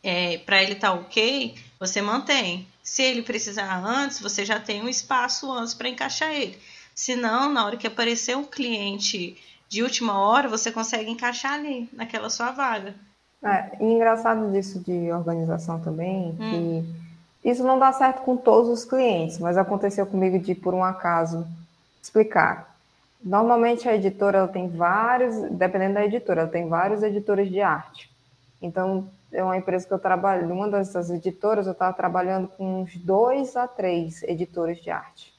[0.02, 2.66] é, para ele estar tá ok, você mantém.
[2.82, 6.58] Se ele precisar antes, você já tem um espaço antes para encaixar ele.
[6.94, 9.36] Se não, na hora que aparecer um cliente
[9.68, 12.94] de última hora, você consegue encaixar ali, naquela sua vaga.
[13.42, 16.82] É, e engraçado disso de organização também, hum.
[16.84, 17.07] que
[17.44, 21.46] isso não dá certo com todos os clientes, mas aconteceu comigo de, por um acaso,
[22.02, 22.76] explicar.
[23.22, 28.10] Normalmente a editora ela tem vários, dependendo da editora, ela tem vários editores de arte.
[28.60, 32.96] Então, é uma empresa que eu trabalho, uma dessas editoras, eu estava trabalhando com uns
[32.96, 35.32] dois a três editores de arte.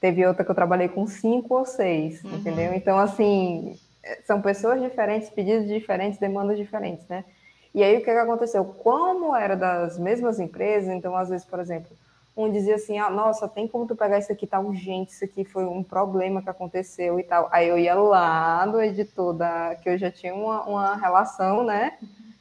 [0.00, 2.36] Teve outra que eu trabalhei com cinco ou seis, uhum.
[2.36, 2.74] entendeu?
[2.74, 3.78] Então, assim,
[4.26, 7.24] são pessoas diferentes, pedidos diferentes, demandas diferentes, né?
[7.74, 8.64] E aí, o que, que aconteceu?
[8.64, 11.90] Como era das mesmas empresas, então, às vezes, por exemplo,
[12.36, 15.44] um dizia assim, ah, nossa, tem como tu pegar isso aqui, tá urgente, isso aqui
[15.44, 17.48] foi um problema que aconteceu e tal.
[17.50, 21.98] Aí eu ia lá no editor da, que eu já tinha uma, uma relação, né?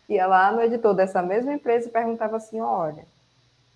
[0.10, 3.06] Ia lá no editor dessa mesma empresa e perguntava assim, olha,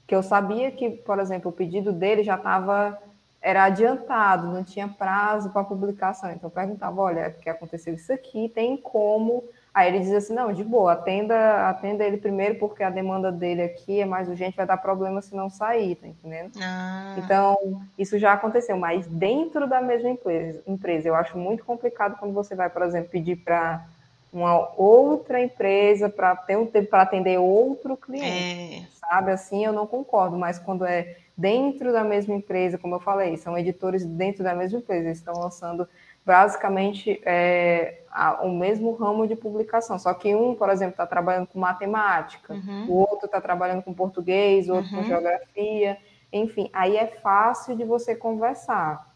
[0.08, 2.98] que eu sabia que, por exemplo, o pedido dele já estava
[3.42, 6.32] era adiantado, não tinha prazo para publicação.
[6.32, 9.44] Então eu perguntava, olha, é porque aconteceu isso aqui, tem como
[9.78, 13.62] Aí ele diz assim, não, de boa, atenda, atenda ele primeiro, porque a demanda dele
[13.62, 16.54] aqui é mais urgente, vai dar problema se não sair, tá entendendo?
[16.60, 17.14] Ah.
[17.20, 22.34] Então, isso já aconteceu, mas dentro da mesma empresa, empresa, eu acho muito complicado quando
[22.34, 23.86] você vai, por exemplo, pedir para
[24.34, 28.98] uma outra empresa para ter um tempo para atender outro cliente, é.
[29.00, 29.30] sabe?
[29.30, 33.56] Assim, eu não concordo, mas quando é dentro da mesma empresa, como eu falei, são
[33.56, 35.88] editores dentro da mesma empresa, eles estão lançando
[36.28, 41.48] basicamente é, a, o mesmo ramo de publicação, só que um, por exemplo, está trabalhando
[41.48, 42.86] com matemática, uhum.
[42.90, 45.04] o outro está trabalhando com português, o outro uhum.
[45.04, 45.98] com geografia,
[46.34, 49.08] enfim, aí é fácil de você conversar.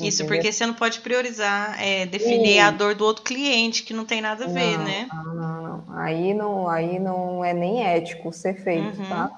[0.00, 0.36] Isso, entendeu?
[0.36, 4.20] porque você não pode priorizar, é, definir a dor do outro cliente, que não tem
[4.20, 5.08] nada a ver, não, né?
[5.12, 5.96] Não, não, não.
[5.96, 9.08] Aí não, aí não é nem ético ser feito, uhum.
[9.08, 9.30] tá?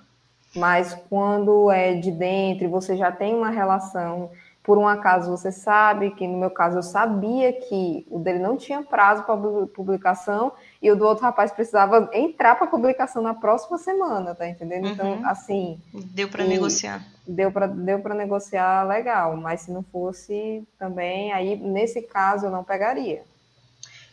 [0.56, 4.30] Mas quando é de dentro e você já tem uma relação
[4.62, 8.56] por um acaso você sabe que no meu caso eu sabia que o dele não
[8.56, 9.36] tinha prazo para
[9.68, 14.88] publicação e o do outro rapaz precisava entrar para publicação na próxima semana, tá entendendo?
[14.88, 15.18] Então, uhum.
[15.18, 17.04] Então, assim, deu para negociar.
[17.26, 22.50] Deu para deu para negociar legal, mas se não fosse também, aí nesse caso eu
[22.50, 23.22] não pegaria.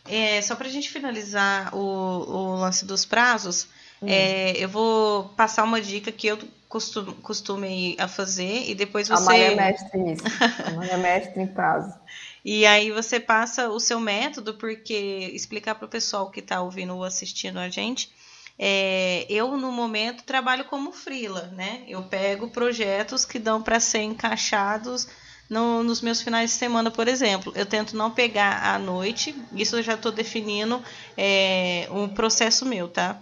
[0.08, 3.68] É, só para a gente finalizar o, o lance dos prazos,
[4.00, 4.06] hum.
[4.08, 9.22] é, eu vou passar uma dica que eu costum, costumei a fazer e depois você.
[9.22, 10.24] A mãe é mestre nisso.
[10.66, 11.94] A mãe é mestre em prazo.
[12.44, 16.94] E aí você passa o seu método, porque explicar para o pessoal que está ouvindo
[16.94, 18.10] ou assistindo a gente.
[18.58, 21.82] É, eu, no momento, trabalho como frila, né?
[21.86, 25.08] Eu pego projetos que dão para ser encaixados
[25.50, 27.52] no, nos meus finais de semana, por exemplo.
[27.54, 30.82] Eu tento não pegar à noite, isso eu já estou definindo
[31.18, 33.20] é, um processo meu, tá?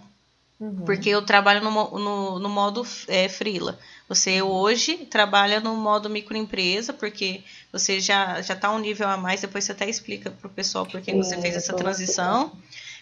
[0.59, 0.85] Uhum.
[0.85, 3.77] Porque eu trabalho no, no, no modo é, freela.
[4.09, 9.41] Você hoje trabalha no modo microempresa, porque você já já está um nível a mais.
[9.41, 12.51] Depois você até explica para o pessoal por que você fez essa transição.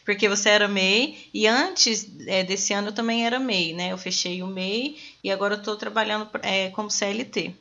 [0.03, 3.91] Porque você era MEI e antes é, desse ano eu também era MEI, né?
[3.91, 7.55] Eu fechei o MEI e agora eu estou trabalhando é, como CLT.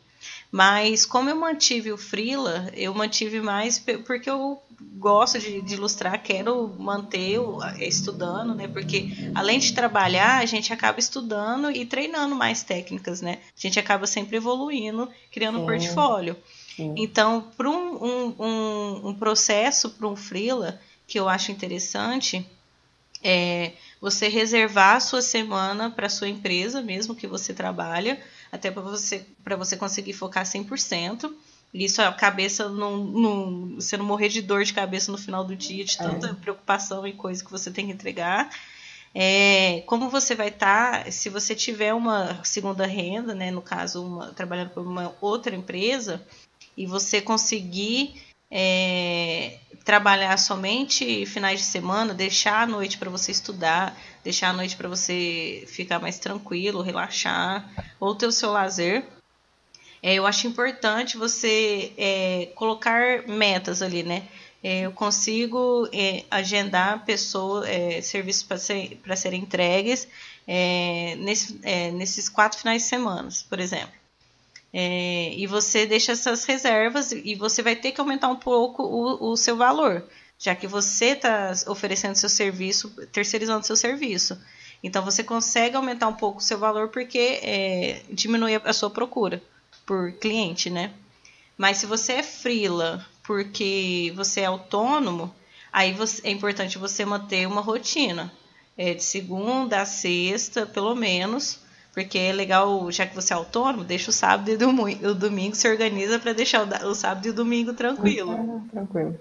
[0.51, 6.23] Mas como eu mantive o Freela, eu mantive mais porque eu gosto de, de, ilustrar,
[6.23, 7.39] quero manter
[7.79, 8.69] estudando, né?
[8.69, 13.39] Porque além de trabalhar, a gente acaba estudando e treinando mais técnicas, né?
[13.57, 16.37] A gente acaba sempre evoluindo, criando um portfólio.
[16.77, 16.95] Sim.
[16.97, 22.47] Então, para um, um, um, um processo, para um freela, que eu acho interessante,
[23.23, 28.21] é você reservar a sua semana para a sua empresa, mesmo que você trabalha,
[28.53, 29.27] até para você,
[29.59, 31.33] você conseguir focar 100%.
[31.75, 33.75] Isso a cabeça não, não.
[33.75, 36.33] Você não morrer de dor de cabeça no final do dia, de tanta é.
[36.33, 38.49] preocupação e coisa que você tem que entregar.
[39.13, 44.05] É, como você vai estar, tá, se você tiver uma segunda renda, né, no caso,
[44.05, 46.25] uma, trabalhando por uma outra empresa,
[46.77, 53.97] e você conseguir é, trabalhar somente finais de semana, deixar a noite para você estudar,
[54.23, 57.69] deixar a noite para você ficar mais tranquilo, relaxar,
[58.01, 59.07] ou ter o seu lazer.
[60.05, 64.29] É, eu acho importante você é, colocar metas ali, né?
[64.63, 70.07] É, eu consigo é, agendar pessoas, é, serviços para ser, serem entregues
[70.47, 71.55] é, nesse,
[71.95, 73.95] nesses quatro finais de semana, por exemplo.
[74.75, 79.37] E você deixa essas reservas e você vai ter que aumentar um pouco o, o
[79.39, 80.05] seu valor,
[80.39, 84.39] já que você está oferecendo seu serviço, terceirizando seu serviço.
[84.83, 89.41] Então você consegue aumentar um pouco o seu valor porque é, diminui a sua procura
[89.87, 90.93] por cliente, né?
[91.57, 95.35] Mas se você é freela porque você é autônomo,
[95.73, 98.33] aí você, é importante você manter uma rotina.
[98.77, 101.61] é, de segunda a sexta, pelo menos.
[101.93, 104.55] Porque é legal, já que você é autônomo, deixa o sábado e
[105.07, 108.33] o domingo, se organiza para deixar o, o, sábado e o domingo tranquilo.
[108.33, 109.17] Uhum, tranquilo.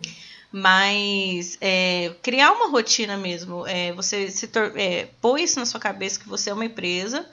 [0.51, 6.19] Mas é, criar uma rotina mesmo, é, você se é, pôr isso na sua cabeça
[6.19, 7.27] que você é uma empresa,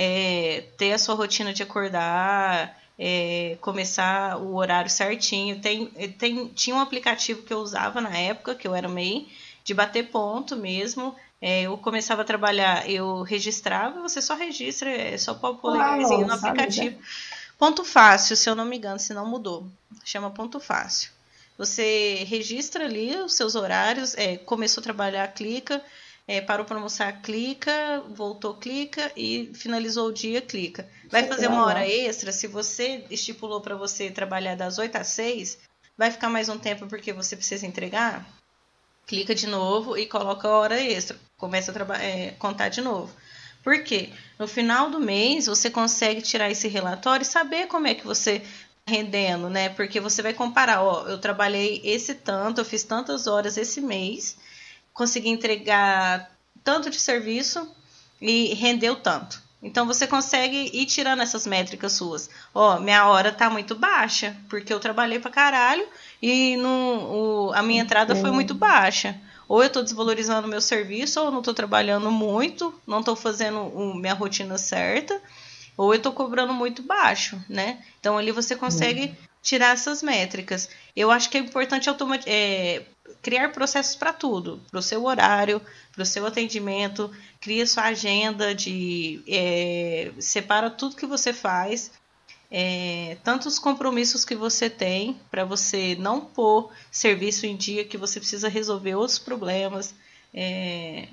[0.00, 5.60] é, ter a sua rotina de acordar, é, começar o horário certinho.
[5.60, 9.26] Tem, tem, tinha um aplicativo que eu usava na época, que eu era MEI,
[9.64, 11.16] de bater ponto mesmo.
[11.42, 16.28] É, eu começava a trabalhar, eu registrava, você só registra, é só pôr o polegarzinho
[16.28, 16.94] no aplicativo.
[16.94, 19.66] Sabe, Ponto fácil, se eu não me engano, se não mudou.
[20.04, 21.10] Chama ponto fácil.
[21.58, 25.82] Você registra ali os seus horários, é, começou a trabalhar, clica,
[26.28, 30.88] é, parou para almoçar, clica, voltou, clica e finalizou o dia, clica.
[31.10, 35.58] Vai fazer uma hora extra, se você estipulou para você trabalhar das 8 às 6,
[35.96, 38.38] vai ficar mais um tempo porque você precisa entregar?
[39.08, 41.18] clica de novo e coloca a hora extra.
[41.38, 43.10] Começa a é, contar de novo.
[43.64, 44.10] Por quê?
[44.38, 48.34] No final do mês, você consegue tirar esse relatório e saber como é que você
[48.34, 48.46] está
[48.86, 49.70] rendendo, né?
[49.70, 54.36] Porque você vai comparar, ó, eu trabalhei esse tanto, eu fiz tantas horas esse mês,
[54.98, 56.28] consegui entregar
[56.64, 57.72] tanto de serviço
[58.20, 59.40] e rendeu tanto.
[59.62, 62.28] Então você consegue ir tirando essas métricas suas.
[62.52, 65.86] Ó, minha hora tá muito baixa, porque eu trabalhei pra caralho
[66.20, 69.16] e no, o, a minha entrada foi muito baixa.
[69.48, 73.60] Ou eu estou desvalorizando o meu serviço, ou não estou trabalhando muito, não estou fazendo
[73.60, 75.18] o, minha rotina certa,
[75.76, 77.78] ou eu estou cobrando muito baixo, né?
[77.98, 79.27] Então ali você consegue uhum.
[79.48, 80.68] Tirar essas métricas.
[80.94, 81.88] Eu acho que é importante
[82.26, 82.82] é,
[83.22, 85.60] criar processos para tudo, para o seu horário,
[85.92, 91.90] para o seu atendimento, cria sua agenda de é, separa tudo que você faz
[92.50, 98.18] é, tantos compromissos que você tem para você não pôr serviço em dia que você
[98.20, 99.94] precisa resolver outros problemas,
[100.32, 101.08] é,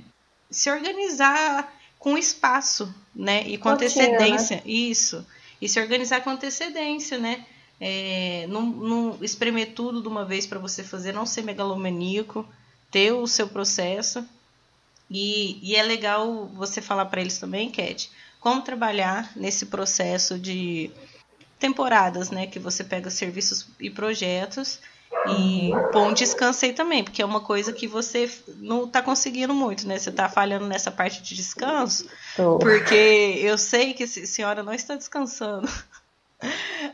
[0.50, 3.44] se organizar com espaço, né?
[3.48, 4.64] E com Rotina, antecedência, né?
[4.66, 5.26] isso.
[5.62, 7.46] E se organizar com antecedência, né?
[7.80, 12.48] É, não, não espremer tudo de uma vez para você fazer, não ser megalomaníaco,
[12.90, 14.26] ter o seu processo.
[15.10, 18.10] E, e é legal você falar para eles também, Cat,
[18.40, 20.90] como trabalhar nesse processo de
[21.60, 22.48] temporadas, né?
[22.48, 24.80] Que você pega serviços e projetos
[25.28, 29.88] e bom descanso aí também, porque é uma coisa que você não está conseguindo muito,
[29.88, 29.98] né?
[29.98, 32.08] Você está falhando nessa parte de descanso,
[32.60, 35.68] porque eu sei que a senhora não está descansando.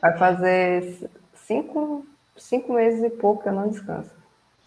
[0.02, 1.10] Vai fazer
[1.46, 2.06] cinco,
[2.38, 4.10] cinco meses e pouco que eu não descanso.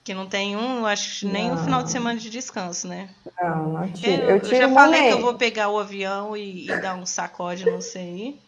[0.02, 1.54] Que não tem um, acho nem não.
[1.54, 3.08] um final de semana de descanso, né?
[3.40, 4.22] Não, não tiro.
[4.22, 7.06] Eu, eu, eu já falei que eu vou pegar o avião e, e dar um
[7.06, 8.38] sacode, não sei.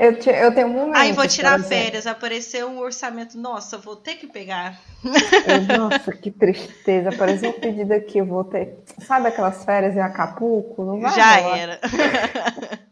[0.00, 0.96] Eu, eu tenho um momento.
[0.96, 3.36] Aí vou tirar férias, apareceu um orçamento.
[3.36, 4.80] Nossa, vou ter que pegar.
[5.04, 7.10] Eu, nossa, que tristeza.
[7.10, 8.78] Apareceu um pedido aqui, eu vou ter.
[9.00, 10.84] Sabe aquelas férias em Acapulco?
[10.84, 11.80] Não vai Já era.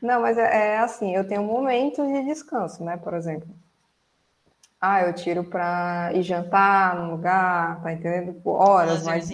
[0.00, 2.96] Não, mas é, é, assim, eu tenho momentos de descanso, né?
[2.96, 3.48] Por exemplo.
[4.80, 8.34] Ah, eu tiro para ir jantar no lugar, tá entendendo?
[8.40, 9.30] Por horas, mas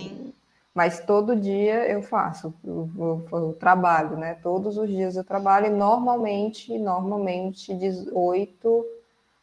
[0.75, 4.39] mas todo dia eu faço o, trabalho, né?
[4.43, 8.85] Todos os dias eu trabalho e normalmente, normalmente de 8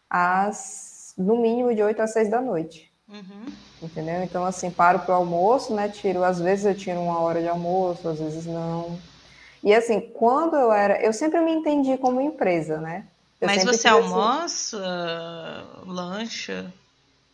[0.09, 2.91] às, no mínimo de 8 às 6 da noite.
[3.07, 3.45] Uhum.
[3.81, 4.23] Entendeu?
[4.23, 5.87] Então, assim, paro para o almoço, né?
[5.87, 8.97] Tiro, às vezes eu tiro uma hora de almoço, às vezes não.
[9.63, 13.05] E assim, quando eu era, eu sempre me entendi como empresa, né?
[13.41, 14.77] Eu Mas você almoça,
[15.85, 16.71] lancha?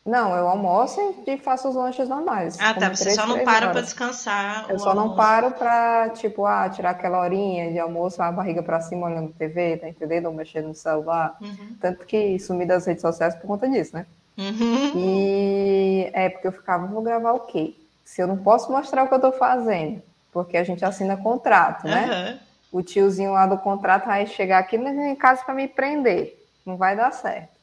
[0.05, 2.59] Não, eu almoço e faço os lanches normais.
[2.59, 2.93] Ah, tá.
[2.93, 4.67] Você só não para para descansar.
[4.69, 5.07] Eu só almoço.
[5.07, 9.33] não paro para, tipo, ah, tirar aquela horinha de almoço, a barriga para cima olhando
[9.33, 10.27] TV, tá entendendo?
[10.27, 11.35] Ou mexendo no celular.
[11.41, 11.75] Uhum.
[11.81, 14.05] Tanto que sumi das redes sociais por conta disso, né?
[14.37, 14.91] Uhum.
[14.95, 17.73] E é porque eu ficava, vou gravar o quê?
[18.03, 20.03] Se eu não posso mostrar o que eu tô fazendo,
[20.35, 22.39] porque a gente assina contrato, né?
[22.73, 22.79] Uhum.
[22.79, 26.45] O tiozinho lá do contrato vai chegar aqui em casa para me prender.
[26.65, 27.55] Não vai dar certo.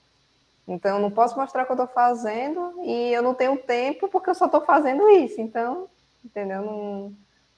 [0.67, 4.09] Então, eu não posso mostrar o que eu estou fazendo e eu não tenho tempo
[4.09, 5.39] porque eu só estou fazendo isso.
[5.39, 5.87] Então,
[6.25, 6.63] entendeu?
[6.63, 7.13] Não,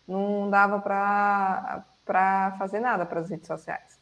[0.09, 3.97] não dava para fazer nada para as redes sociais.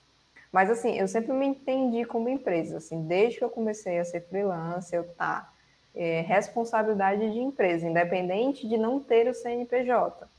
[0.51, 2.79] Mas, assim, eu sempre me entendi como empresa.
[2.79, 5.53] Assim, desde que eu comecei a ser freelancer, eu tá
[5.95, 10.32] é, responsabilidade de empresa, independente de não ter o CNPJ.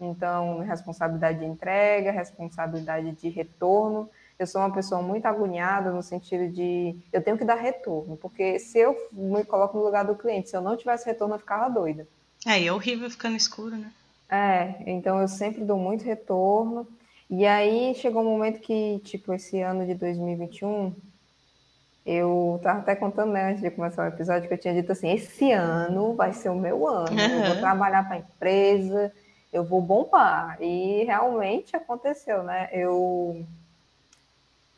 [0.00, 6.48] Então, responsabilidade de entrega, responsabilidade de retorno eu sou uma pessoa muito agoniada no sentido
[6.48, 10.48] de eu tenho que dar retorno, porque se eu me coloco no lugar do cliente,
[10.48, 12.06] se eu não tivesse retorno, eu ficava doida.
[12.46, 13.90] É, e é horrível ficar no escuro, né?
[14.30, 16.86] É, então eu sempre dou muito retorno.
[17.28, 20.94] E aí chegou um momento que, tipo, esse ano de 2021,
[22.06, 25.10] eu tava até contando, né, antes de começar o episódio, que eu tinha dito assim:
[25.10, 27.44] esse ano vai ser o meu ano, uhum.
[27.44, 29.12] eu vou trabalhar para a empresa
[29.52, 30.56] eu vou bombar.
[30.60, 32.68] E realmente aconteceu, né?
[32.72, 33.44] Eu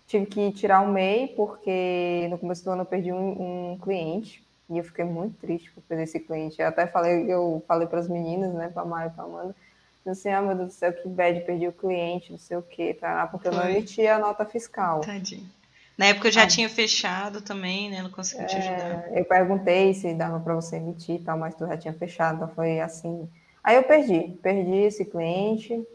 [0.06, 4.42] tive que tirar o MEI porque no começo do ano eu perdi um, um cliente
[4.68, 6.60] e eu fiquei muito triste por perder esse cliente.
[6.60, 9.54] Eu até falei, eu falei para as meninas, né, para Maia e para Amanda,
[10.06, 12.94] assim, ah, meu Deus do céu, que bad, perdi o cliente, não sei o quê,
[12.94, 13.26] tá?
[13.26, 13.56] porque Foi.
[13.56, 15.00] eu não emiti a nota fiscal.
[15.00, 15.48] Tadinho.
[15.98, 16.46] Na época eu já ah.
[16.46, 18.00] tinha fechado também, né?
[18.00, 19.12] Não consegui te ajudar.
[19.12, 22.36] É, eu perguntei se dava para você emitir e tal, mas tu já tinha fechado,
[22.36, 23.28] então foi assim.
[23.62, 25.86] Aí eu perdi, perdi esse cliente.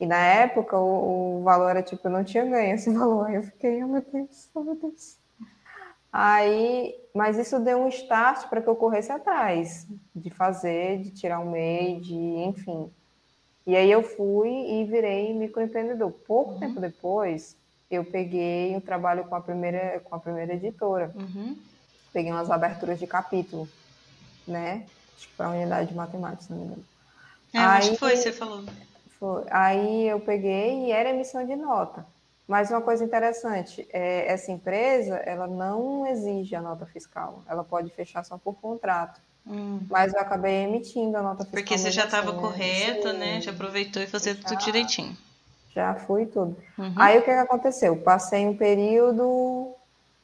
[0.00, 3.26] E na época o, o valor era tipo, eu não tinha ganho esse valor.
[3.26, 5.16] Aí eu fiquei, oh meu Deus, oh meu Deus.
[6.12, 11.40] Aí, mas isso deu um start para que eu corresse atrás de fazer, de tirar
[11.40, 12.90] um MEI, de enfim.
[13.66, 16.10] E aí eu fui e virei microempreendedor.
[16.10, 16.58] Pouco uhum.
[16.58, 17.56] tempo depois,
[17.90, 21.12] eu peguei o um trabalho com a primeira, com a primeira editora.
[21.14, 21.56] Uhum.
[22.12, 23.66] Peguei umas aberturas de capítulo,
[24.46, 24.84] né?
[25.16, 26.84] Acho que para a unidade de matemática, se não me engano.
[27.52, 28.64] É, aí, acho que foi, você falou.
[29.18, 29.44] Foi.
[29.50, 32.06] Aí eu peguei e era emissão de nota.
[32.46, 37.42] Mas uma coisa interessante, é, essa empresa, ela não exige a nota fiscal.
[37.48, 39.20] Ela pode fechar só por contrato.
[39.46, 39.80] Hum.
[39.88, 41.52] Mas eu acabei emitindo a nota fiscal.
[41.52, 43.40] Porque você já estava assim, correta, né?
[43.40, 45.16] Já aproveitou e fazia tudo direitinho.
[45.74, 46.56] Já fui tudo.
[46.78, 46.92] Uhum.
[46.96, 47.96] Aí o que, que aconteceu?
[47.96, 49.74] Passei um período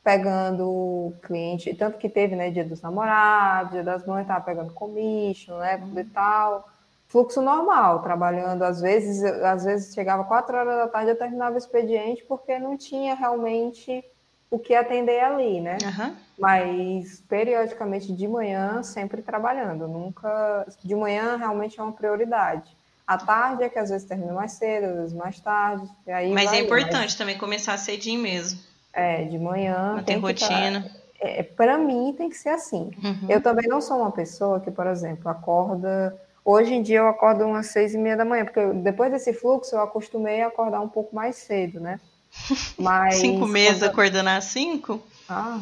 [0.05, 5.59] pegando cliente, tanto que teve, né, dia dos namorados, dia das mães, tava pegando commission,
[5.59, 5.99] né, uhum.
[5.99, 6.69] e tal.
[7.09, 11.59] Fluxo normal, trabalhando, às vezes, às vezes chegava quatro horas da tarde, eu terminava o
[11.59, 14.05] expediente porque não tinha realmente
[14.51, 15.79] o que atender ali, né?
[15.83, 16.15] Uhum.
[16.39, 19.89] Mas periodicamente de manhã, sempre trabalhando.
[19.89, 20.67] Nunca.
[20.85, 22.77] De manhã realmente é uma prioridade.
[23.07, 25.89] À tarde é que às vezes termina mais cedo, às vezes mais tarde.
[26.07, 27.15] Aí mas é importante mas...
[27.15, 28.61] também começar cedinho mesmo.
[28.93, 29.95] É, de manhã.
[29.97, 30.83] Não tem rotina.
[30.83, 30.91] Tá...
[31.21, 32.91] É, para mim tem que ser assim.
[33.03, 33.27] Uhum.
[33.29, 36.19] Eu também não sou uma pessoa que, por exemplo, acorda.
[36.51, 39.77] Hoje em dia eu acordo umas seis e meia da manhã, porque depois desse fluxo
[39.77, 42.01] eu acostumei a acordar um pouco mais cedo, né?
[42.79, 43.91] Mas, cinco meses quando...
[43.91, 45.03] acordando às cinco?
[45.29, 45.61] Ah,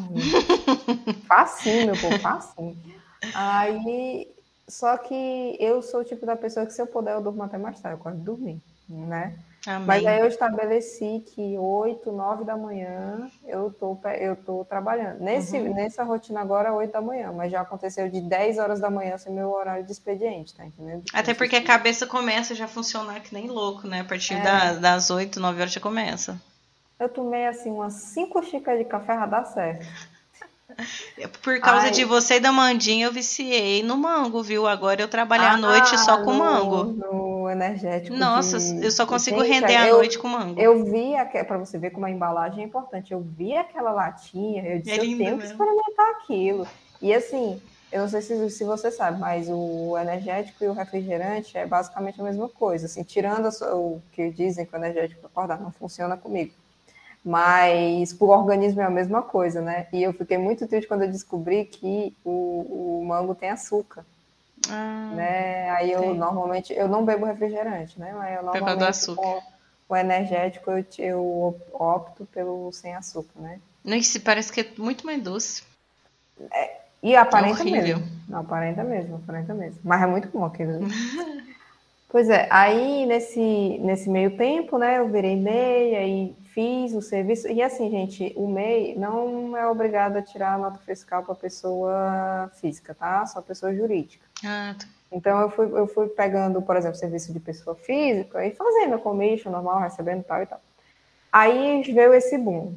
[1.27, 2.79] facinho, meu povo, facinho.
[3.35, 4.29] Aí
[4.69, 7.59] só que eu sou o tipo da pessoa que se eu puder eu durmo até
[7.59, 9.37] mais tarde, eu gosto de dormir, né?
[9.67, 9.87] Amém.
[9.87, 15.21] Mas aí eu estabeleci que 8, 9 da manhã eu tô, eu tô trabalhando.
[15.21, 15.75] Nesse, uhum.
[15.75, 19.31] Nessa rotina agora, 8 da manhã, mas já aconteceu de 10 horas da manhã ser
[19.31, 21.05] meu horário de expediente, tá entendendo?
[21.13, 24.01] Até porque a cabeça começa a já funcionar que nem louco, né?
[24.01, 24.41] A partir é.
[24.41, 26.41] das, das 8, 9 horas já começa.
[26.99, 29.87] Eu tomei assim umas 5 xícaras de café já dá certo.
[31.43, 31.91] Por causa Ai.
[31.91, 34.67] de você e da Mandinha, eu viciei no mango, viu?
[34.67, 36.85] Agora eu trabalho ah, à noite só com no, mango.
[37.51, 38.17] Energético.
[38.17, 38.85] Nossa, de...
[38.85, 40.61] eu só consigo Gente, render à noite com mango.
[40.61, 41.13] Eu vi,
[41.47, 44.97] para você ver como a embalagem é importante, eu vi aquela latinha, eu disse, é
[44.97, 45.39] eu tenho mesmo.
[45.39, 46.67] que experimentar aquilo.
[47.01, 47.61] E assim,
[47.93, 52.21] eu não sei se, se você sabe, mas o energético e o refrigerante é basicamente
[52.21, 52.87] a mesma coisa.
[52.87, 56.53] Assim, tirando o que dizem que o energético acordar não funciona comigo
[57.27, 59.89] mas para o organismo é a mesma coisa, né?
[59.93, 64.07] E eu fiquei muito triste quando eu descobri que o, o mango tem açúcar.
[64.69, 65.71] Ah, né?
[65.71, 66.15] Aí eu sim.
[66.15, 68.13] normalmente eu não bebo refrigerante, né?
[68.17, 69.23] Mas eu normalmente açúcar.
[69.23, 69.43] Com
[69.89, 73.61] o energético eu, eu opto pelo sem açúcar, né?
[73.85, 75.63] Não, se parece que é muito mais doce.
[76.51, 78.05] É, e aparenta é mesmo.
[78.29, 79.79] Não, aparenta mesmo, aparenta mesmo.
[79.85, 80.81] Mas é muito bom aquilo.
[82.11, 86.35] pois é, aí nesse, nesse meio tempo, né, eu virei meia e
[86.87, 87.49] fiz o serviço.
[87.49, 92.51] E assim, gente, o MEI não é obrigado a tirar a nota fiscal para pessoa
[92.61, 93.27] física, tá?
[93.27, 94.25] Só pessoa jurídica.
[94.45, 94.87] Ah, tá.
[95.11, 98.99] Então eu fui, eu fui pegando, por exemplo, serviço de pessoa física e fazendo a
[98.99, 100.61] commission normal, recebendo tal e tal.
[101.33, 102.75] Aí veio esse boom.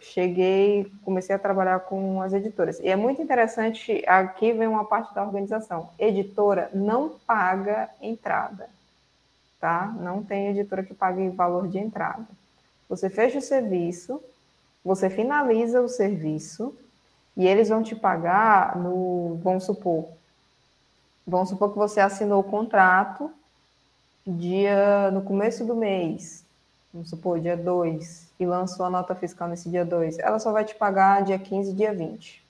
[0.00, 2.78] Cheguei, comecei a trabalhar com as editoras.
[2.78, 5.90] E é muito interessante, aqui vem uma parte da organização.
[5.98, 8.68] Editora não paga entrada,
[9.60, 9.92] tá?
[9.98, 12.24] Não tem editora que pague valor de entrada.
[12.88, 14.20] Você fecha o serviço,
[14.84, 16.74] você finaliza o serviço
[17.36, 20.08] e eles vão te pagar no, vamos supor,
[21.26, 23.30] vamos supor que você assinou o contrato
[24.26, 26.44] dia no começo do mês,
[26.92, 30.64] vamos supor, dia 2, e lançou a nota fiscal nesse dia 2, ela só vai
[30.64, 32.42] te pagar dia 15, dia 20.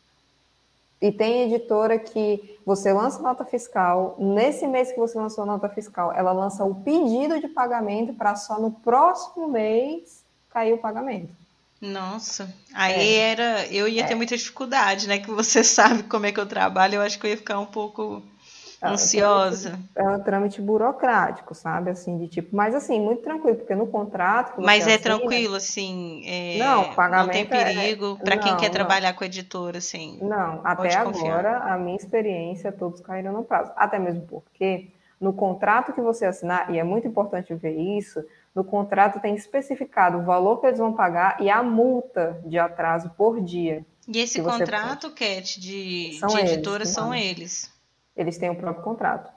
[1.01, 5.69] E tem editora que você lança nota fiscal, nesse mês que você lançou a nota
[5.69, 11.33] fiscal, ela lança o pedido de pagamento para só no próximo mês caiu o pagamento.
[11.81, 13.31] Nossa, aí é.
[13.31, 13.67] era.
[13.67, 14.17] Eu ia ter é.
[14.17, 15.19] muita dificuldade, né?
[15.19, 17.67] Que você sabe como é que eu trabalho, eu acho que eu ia ficar um
[17.67, 18.23] pouco
[18.83, 19.79] é, ansiosa.
[19.95, 21.91] É um trâmite burocrático, sabe?
[21.91, 24.61] Assim, de tipo, mas assim, muito tranquilo, porque no contrato.
[24.61, 26.23] Mas é assina, tranquilo, assim.
[26.27, 27.27] É, não, pagamento.
[27.27, 28.73] Não tem perigo é, para quem quer não.
[28.73, 30.19] trabalhar com editora, assim.
[30.21, 33.71] Não, até agora, a minha experiência, todos caíram no prazo.
[33.77, 34.89] Até mesmo porque
[35.21, 38.25] No contrato que você assinar, e é muito importante ver isso,
[38.55, 43.11] no contrato tem especificado o valor que eles vão pagar e a multa de atraso
[43.11, 43.85] por dia.
[44.07, 47.73] E esse contrato, Cat, de, são de editora eles, são eles?
[48.17, 49.31] Eles têm o próprio contrato.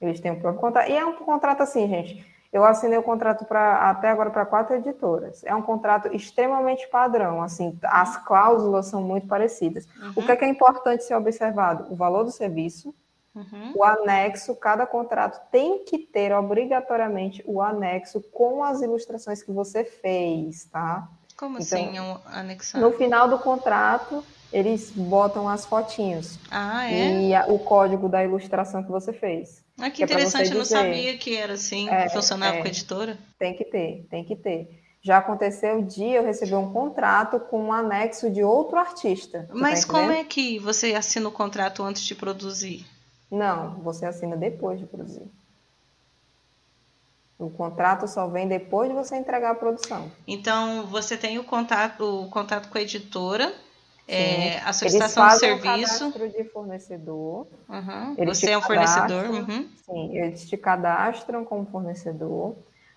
[0.00, 0.88] Eles têm o próprio contrato.
[0.88, 2.24] E é um contrato assim, gente.
[2.52, 5.42] Eu assinei o contrato para até agora para quatro editoras.
[5.42, 9.88] É um contrato extremamente padrão, assim, as cláusulas são muito parecidas.
[10.00, 10.12] Uhum.
[10.14, 11.92] O que é, que é importante ser observado?
[11.92, 12.94] O valor do serviço,
[13.34, 13.72] Uhum.
[13.74, 19.84] O anexo, cada contrato tem que ter obrigatoriamente o anexo com as ilustrações que você
[19.84, 21.08] fez, tá?
[21.36, 22.80] Como então, assim, um anexar?
[22.80, 26.38] No final do contrato, eles botam as fotinhos.
[26.48, 27.22] Ah, é?
[27.22, 29.64] E a, o código da ilustração que você fez.
[29.76, 32.56] Ah, que, que é interessante, é eu não sabia que era assim, é, que funcionava
[32.56, 33.18] é, com a editora.
[33.36, 34.80] Tem que ter, tem que ter.
[35.02, 39.46] Já aconteceu o dia eu recebi um contrato com um anexo de outro artista.
[39.52, 42.86] Mas tá como é que você assina o contrato antes de produzir?
[43.34, 45.26] Não, você assina depois de produzir.
[47.36, 50.10] O contrato só vem depois de você entregar a produção.
[50.26, 53.52] Então, você tem o contato, o contato com a editora,
[54.06, 56.06] é, a solicitação de serviço.
[56.06, 57.48] Um de fornecedor.
[57.68, 58.14] Uhum.
[58.26, 59.30] Você é um fornecedor.
[59.30, 59.68] Uhum.
[59.84, 62.54] Sim, eles te cadastram como fornecedor.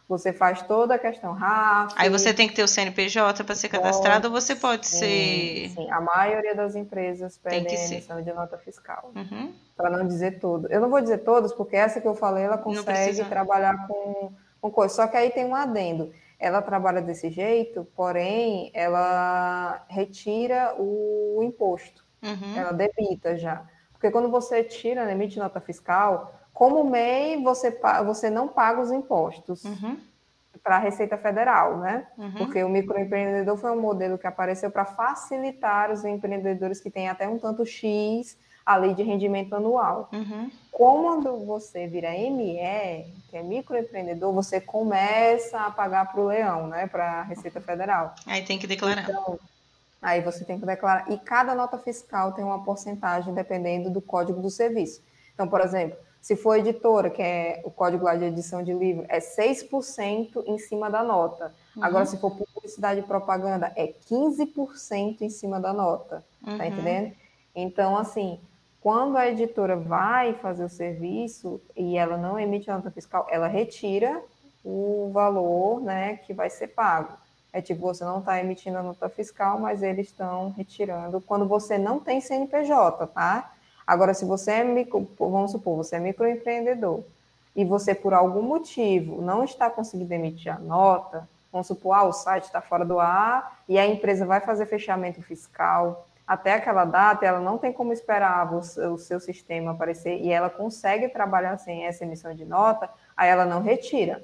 [0.08, 1.94] Você faz toda a questão RAF.
[1.98, 5.70] Aí você tem que ter o CNPJ para ser cadastrado ou você pode sim, ser.
[5.76, 9.12] Sim, a maioria das empresas pedem emissão de nota fiscal.
[9.14, 9.54] Uhum.
[9.76, 10.72] Para não dizer tudo.
[10.72, 14.32] Eu não vou dizer todos, porque essa que eu falei, ela consegue trabalhar com,
[14.62, 14.94] com coisa.
[14.94, 16.14] Só que aí tem um adendo.
[16.40, 22.06] Ela trabalha desse jeito, porém, ela retira o imposto.
[22.24, 22.56] Uhum.
[22.56, 23.66] Ela debita já.
[23.92, 28.92] Porque quando você tira, né, emite nota fiscal, como MEI, você, você não paga os
[28.92, 29.96] impostos uhum.
[30.64, 32.08] para a Receita Federal, né?
[32.18, 32.32] Uhum.
[32.32, 37.30] Porque o microempreendedor foi um modelo que apareceu para facilitar os empreendedores que têm até
[37.30, 38.36] um tanto X
[38.66, 40.10] ali de rendimento anual.
[40.12, 40.50] Uhum.
[40.72, 46.88] Quando você vira ME, que é microempreendedor, você começa a pagar para o leão, né?
[46.88, 48.16] Para a Receita Federal.
[48.26, 49.04] Aí tem que declarar.
[49.04, 49.40] Então,
[50.02, 51.06] aí você tem que declarar.
[51.12, 55.04] E cada nota fiscal tem uma porcentagem dependendo do código do serviço.
[55.36, 59.06] Então, por exemplo, se for editora, que é o código lá de edição de livro,
[59.08, 61.56] é 6% em cima da nota.
[61.74, 61.82] Uhum.
[61.82, 66.26] Agora, se for publicidade e propaganda, é 15% em cima da nota.
[66.44, 66.58] Tá uhum.
[66.58, 67.14] Tá entendendo?
[67.56, 68.42] Então, assim,
[68.82, 74.22] quando a editora vai fazer o serviço e ela não emite nota fiscal, ela retira
[74.66, 77.14] o valor né, que vai ser pago.
[77.54, 81.78] É tipo, você não está emitindo a nota fiscal, mas eles estão retirando quando você
[81.78, 83.54] não tem CNPJ, tá?
[83.88, 87.04] Agora, se você é micro, vamos supor, você é microempreendedor
[87.56, 92.12] e você, por algum motivo, não está conseguindo emitir a nota, vamos supor, ah, o
[92.12, 97.26] site está fora do ar e a empresa vai fazer fechamento fiscal, até aquela data,
[97.26, 102.04] ela não tem como esperar o, seu sistema aparecer e ela consegue trabalhar sem essa
[102.04, 104.22] emissão de nota, aí ela não retira,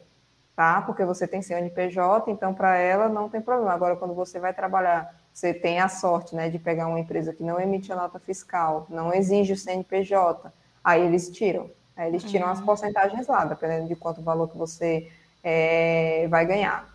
[0.54, 0.82] tá?
[0.82, 3.72] Porque você tem CNPJ, então para ela não tem problema.
[3.72, 7.44] Agora, quando você vai trabalhar você tem a sorte né, de pegar uma empresa que
[7.44, 10.52] não emite a nota fiscal, não exige o CNPJ,
[10.84, 11.70] aí eles tiram.
[11.96, 12.52] Aí eles tiram uhum.
[12.52, 15.10] as porcentagens lá, dependendo de quanto valor que você
[15.44, 16.92] é, vai ganhar.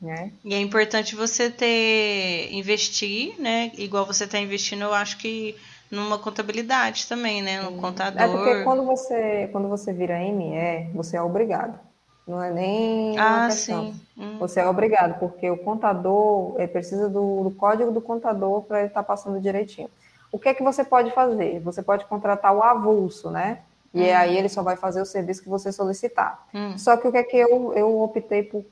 [0.00, 0.32] Né?
[0.44, 3.72] E é importante você ter investir, né?
[3.76, 5.56] Igual você está investindo, eu acho que
[5.90, 7.62] numa contabilidade também, né?
[7.62, 8.22] No contador.
[8.22, 11.80] É porque quando você, quando você vira ME, você é obrigado.
[12.28, 13.92] Não é nem ah, questão.
[13.92, 14.00] Sim.
[14.18, 14.38] Hum.
[14.38, 18.88] Você é obrigado, porque o contador ele precisa do, do código do contador para ele
[18.88, 19.88] estar tá passando direitinho.
[20.30, 21.58] O que é que você pode fazer?
[21.60, 23.60] Você pode contratar o avulso, né?
[23.94, 24.16] E hum.
[24.16, 26.46] aí ele só vai fazer o serviço que você solicitar.
[26.54, 26.76] Hum.
[26.76, 28.62] Só que o que é que eu, eu optei por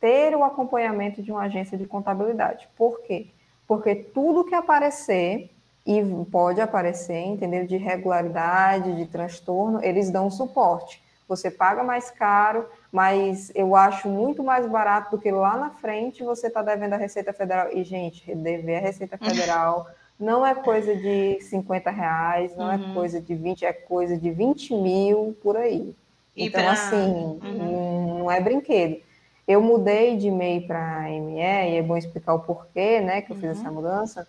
[0.00, 2.68] ter o acompanhamento de uma agência de contabilidade.
[2.76, 3.28] Por quê?
[3.68, 5.50] Porque tudo que aparecer,
[5.86, 7.66] e pode aparecer, entendeu?
[7.66, 11.02] De irregularidade, de transtorno, eles dão suporte.
[11.28, 16.24] Você paga mais caro, mas eu acho muito mais barato do que lá na frente
[16.24, 17.68] você está devendo a Receita Federal.
[17.72, 19.86] E, gente, dever a Receita Federal
[20.18, 22.90] não é coisa de 50 reais, não é uhum.
[22.90, 25.94] é coisa de 20, é coisa de 20 mil por aí.
[26.36, 26.72] E então, pra...
[26.72, 28.18] assim, uhum.
[28.18, 29.00] não é brinquedo.
[29.46, 33.36] Eu mudei de MEI para ME, e é bom explicar o porquê, né, que eu
[33.36, 33.50] fiz uhum.
[33.50, 34.28] essa mudança.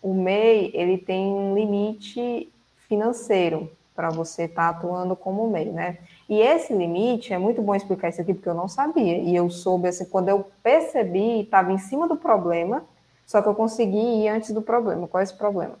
[0.00, 2.48] O MEI, ele tem um limite
[2.88, 5.98] financeiro para você estar tá atuando como MEI, né?
[6.28, 9.18] E esse limite, é muito bom explicar isso aqui, porque eu não sabia.
[9.18, 12.84] E eu soube, assim, quando eu percebi, estava em cima do problema,
[13.26, 15.06] só que eu consegui ir antes do problema.
[15.06, 15.74] Qual é esse problema?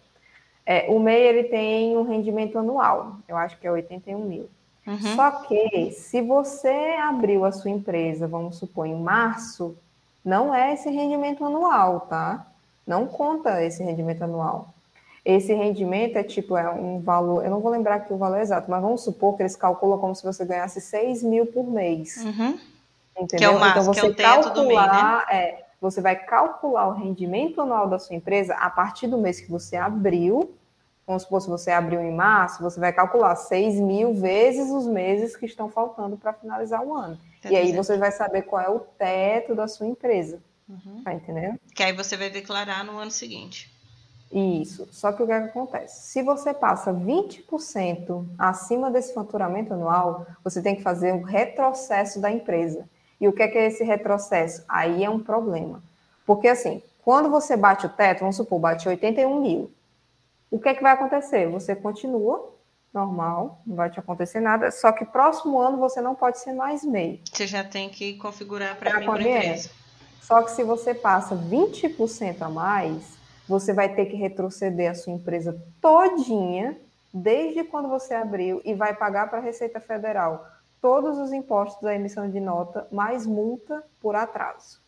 [0.66, 4.48] É, o MEI, ele tem um rendimento anual, eu acho que é 81 mil.
[4.86, 5.16] Uhum.
[5.16, 9.76] Só que, se você abriu a sua empresa, vamos supor, em março,
[10.24, 12.46] não é esse rendimento anual, tá?
[12.86, 14.73] Não conta esse rendimento anual.
[15.24, 18.70] Esse rendimento é tipo, é um valor, eu não vou lembrar aqui o valor exato,
[18.70, 22.22] mas vamos supor que eles calculam como se você ganhasse 6 mil por mês.
[22.22, 22.58] Uhum.
[23.16, 23.38] Entendeu?
[23.38, 25.58] Que é o máximo, então você que é o teto calcular, mês, né?
[25.58, 29.50] é, você vai calcular o rendimento anual da sua empresa a partir do mês que
[29.50, 30.54] você abriu.
[31.06, 35.36] Vamos supor, se você abriu em março, você vai calcular 6 mil vezes os meses
[35.36, 37.18] que estão faltando para finalizar o ano.
[37.44, 40.42] E aí você vai saber qual é o teto da sua empresa.
[40.68, 41.02] Uhum.
[41.04, 41.58] Tá entendendo?
[41.74, 43.73] Que aí você vai declarar no ano seguinte.
[44.34, 44.88] Isso.
[44.90, 46.08] Só que o que, é que acontece?
[46.08, 52.32] Se você passa 20% acima desse faturamento anual, você tem que fazer um retrocesso da
[52.32, 52.88] empresa.
[53.20, 54.64] E o que é, que é esse retrocesso?
[54.68, 55.80] Aí é um problema.
[56.26, 59.70] Porque assim, quando você bate o teto, vamos supor, bate 81 mil,
[60.50, 61.48] o que é que vai acontecer?
[61.50, 62.52] Você continua
[62.92, 66.84] normal, não vai te acontecer nada, só que próximo ano você não pode ser mais
[66.84, 67.20] MEI.
[67.24, 69.26] Você já tem que configurar para a conveniência.
[69.26, 69.70] microempresa.
[70.20, 73.13] Só que se você passa 20% a mais,
[73.48, 76.76] você vai ter que retroceder a sua empresa todinha,
[77.12, 80.46] desde quando você abriu, e vai pagar para a Receita Federal
[80.80, 84.78] todos os impostos da emissão de nota, mais multa por atraso.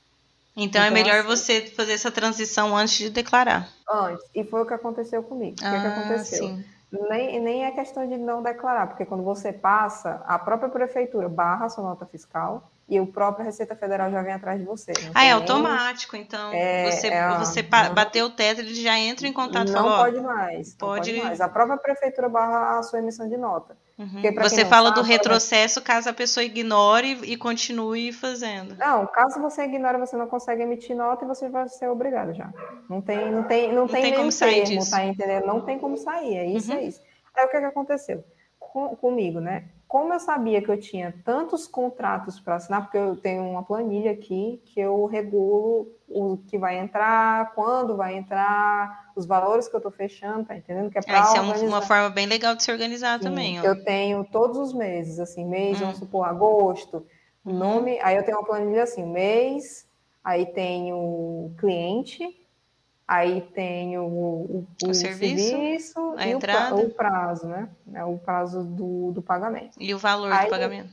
[0.57, 3.69] Então, é Então, melhor assim- você fazer essa transição antes de declarar.
[3.91, 4.25] Antes.
[4.35, 5.53] E foi o que aconteceu comigo.
[5.53, 6.49] O que, que Ah, aconteceu?
[6.49, 6.65] sim.
[7.11, 11.67] Nem, nem é questão de não declarar, porque quando você passa, a própria prefeitura barra
[11.67, 14.93] a sua nota fiscal e o próprio Receita Federal já vem atrás de você.
[15.03, 16.17] Não Ah, é nem- automático.
[16.17, 19.83] Então, É, você, é você não- bateu o teto, ele já entra em contato Não
[19.83, 20.71] fala, pode mais.
[20.71, 21.41] não pode- pode mais.
[21.41, 23.77] A própria prefeitura barra a sua emissão de nota.
[23.99, 24.21] Uhum.
[24.43, 28.77] Você não fala sabe, do retrocesso caso a pessoa ignore e continue fazendo.
[28.77, 32.53] Não, caso você ignore, você não consegue emitir nota e você vai ser obrigado já.
[32.91, 34.91] Não tem, não tem, não, tem, tem como sair termo, disso.
[34.91, 35.47] tá entendendo?
[35.47, 36.79] Não tem como sair, é isso, Uhum.
[36.79, 37.01] é isso.
[37.37, 38.23] Aí o que, que aconteceu
[38.61, 39.65] Com- comigo, né?
[39.89, 44.11] Como eu sabia que eu tinha tantos contratos para assinar, porque eu tenho uma planilha
[44.11, 49.79] aqui que eu regulo o que vai entrar, quando vai entrar, os valores que eu
[49.79, 50.91] estou fechando, tá entendendo?
[50.91, 53.61] Que é Ah, para isso é um- uma forma bem legal de se organizar também,
[53.61, 53.65] ó.
[53.65, 55.85] eu tenho todos os meses, assim, mês, Hum.
[55.85, 57.07] vamos supor, agosto,
[57.45, 57.55] Uhum.
[57.55, 59.87] nome, aí eu tenho uma planilha assim, mês,
[60.25, 62.25] aí tenho cliente,
[63.07, 66.75] aí tenho o, o- O o serviço, serviço a e entrada.
[66.75, 67.69] o prazo, né?
[67.95, 69.77] É o prazo do, do pagamento.
[69.81, 70.91] E o valor Aí- do pagamento.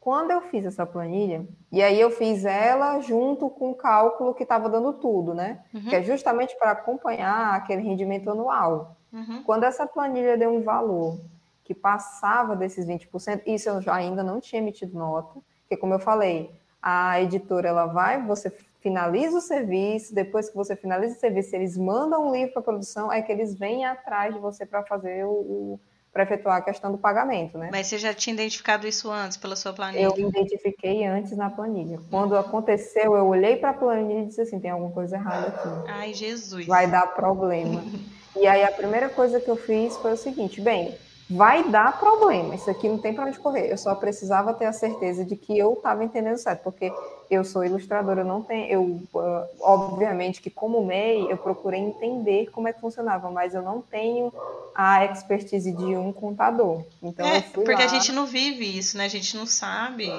[0.00, 4.42] Quando eu fiz essa planilha, e aí eu fiz ela junto com o cálculo que
[4.42, 5.60] estava dando tudo, né?
[5.74, 5.82] Uhum.
[5.82, 8.96] Que é justamente para acompanhar aquele rendimento anual.
[9.12, 9.42] Uhum.
[9.42, 11.18] Quando essa planilha deu um valor
[11.64, 15.98] que passava desses 20%, isso eu já ainda não tinha emitido nota, porque como eu
[15.98, 21.54] falei, a editora ela vai, você finaliza o serviço, depois que você finaliza o serviço,
[21.54, 25.24] eles mandam um livro para produção, é que eles vêm atrás de você para fazer
[25.24, 25.80] o, o
[26.12, 27.68] para efetuar a questão do pagamento, né?
[27.70, 30.08] Mas você já tinha identificado isso antes pela sua planilha?
[30.16, 32.00] Eu identifiquei antes na planilha.
[32.10, 35.68] Quando aconteceu, eu olhei para a planilha e disse assim, tem alguma coisa errada aqui
[35.86, 36.66] Ai, Jesus.
[36.66, 37.84] vai dar problema.
[38.36, 40.96] E aí a primeira coisa que eu fiz foi o seguinte, bem,
[41.30, 43.70] vai dar problema, isso aqui não tem para onde correr.
[43.70, 46.90] Eu só precisava ter a certeza de que eu estava entendendo certo, porque
[47.30, 52.50] eu sou ilustradora, eu não tenho, eu ah, obviamente que como MEI eu procurei entender
[52.50, 54.32] como é que funcionava, mas eu não tenho
[54.74, 56.82] a expertise de um contador.
[57.02, 59.04] Então é, eu fui porque lá, a gente não vive isso, né?
[59.04, 60.10] A gente não sabe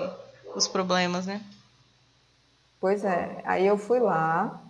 [0.55, 1.41] os problemas, né?
[2.80, 4.62] Pois é, aí eu fui lá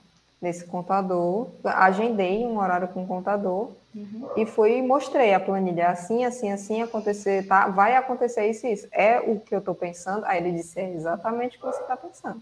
[0.41, 4.29] nesse contador, agendei um horário com o contador Uhum.
[4.37, 7.67] e fui e mostrei a planilha assim, assim, assim, acontecer, tá?
[7.69, 8.87] Vai acontecer isso isso.
[8.91, 10.25] É o que eu estou pensando?
[10.25, 12.41] Aí ele disse, é exatamente o que você está pensando.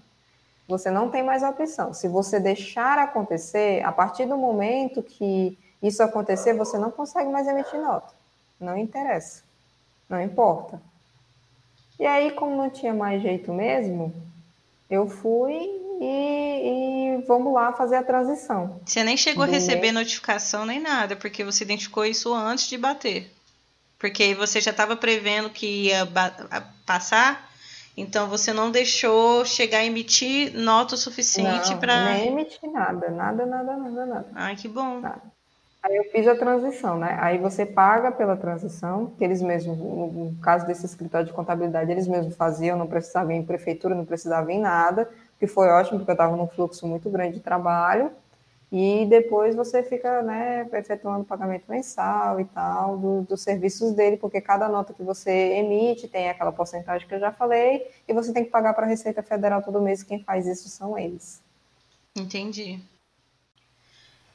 [0.67, 1.93] Você não tem mais opção.
[1.93, 7.47] Se você deixar acontecer, a partir do momento que isso acontecer, você não consegue mais
[7.47, 8.13] emitir nota.
[8.59, 9.43] Não interessa.
[10.09, 10.81] Não importa.
[11.97, 14.13] E aí, como não tinha mais jeito mesmo,
[14.89, 15.53] eu fui
[15.99, 18.79] e, e vamos lá fazer a transição.
[18.85, 23.31] Você nem chegou a receber notificação nem nada, porque você identificou isso antes de bater.
[23.99, 26.07] Porque você já estava prevendo que ia
[26.85, 27.49] passar,
[27.95, 32.13] então você não deixou chegar a emitir nota o suficiente Não, para.
[32.13, 34.31] Nem emiti nada, nada, nada, nada, nada.
[34.35, 35.01] Ai, que bom.
[35.87, 37.17] Aí eu fiz a transição, né?
[37.21, 42.09] Aí você paga pela transição, que eles mesmos, no caso desse escritório de contabilidade, eles
[42.09, 45.09] mesmos faziam, não precisava ir em prefeitura, não precisava ir em nada,
[45.39, 48.11] que foi ótimo, porque eu estava num fluxo muito grande de trabalho.
[48.69, 54.41] E depois você fica, né, efetuando pagamento mensal e tal, do- dos serviços dele, porque
[54.41, 58.43] cada nota que você emite tem aquela porcentagem que eu já falei, e você tem
[58.43, 61.41] que pagar para a Receita Federal todo mês, quem faz isso são eles.
[62.13, 62.81] Entendi.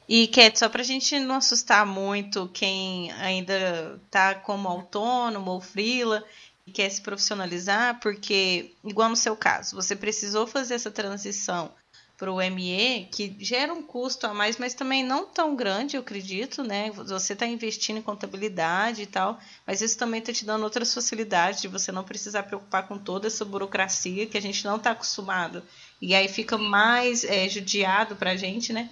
[0.07, 6.23] E, Cat, só pra gente não assustar muito quem ainda tá como autônomo ou freela
[6.65, 11.71] e quer se profissionalizar, porque, igual no seu caso, você precisou fazer essa transição
[12.17, 16.01] para o ME, que gera um custo a mais, mas também não tão grande, eu
[16.01, 16.89] acredito, né?
[16.91, 21.61] Você está investindo em contabilidade e tal, mas isso também está te dando outras facilidades
[21.61, 25.63] de você não precisar preocupar com toda essa burocracia que a gente não está acostumado.
[26.01, 28.89] E aí fica mais é, judiado para a gente, né?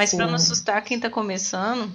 [0.00, 1.92] Mas para não assustar quem está começando,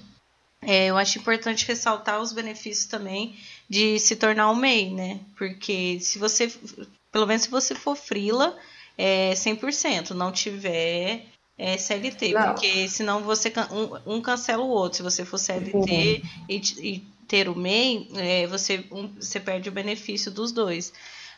[0.62, 3.36] é, eu acho importante ressaltar os benefícios também
[3.68, 5.20] de se tornar um MEI, né?
[5.36, 6.54] Porque se você,
[7.12, 8.56] pelo menos se você for frila,
[8.96, 11.26] é 100%, não tiver
[11.58, 12.54] é, CLT, não.
[12.54, 13.52] porque senão você
[14.06, 14.98] um, um, cancela o outro.
[14.98, 16.30] Se você for CLT uhum.
[16.48, 20.94] e, e, ter o MEI, é, você, um, você perde o benefício dos dois.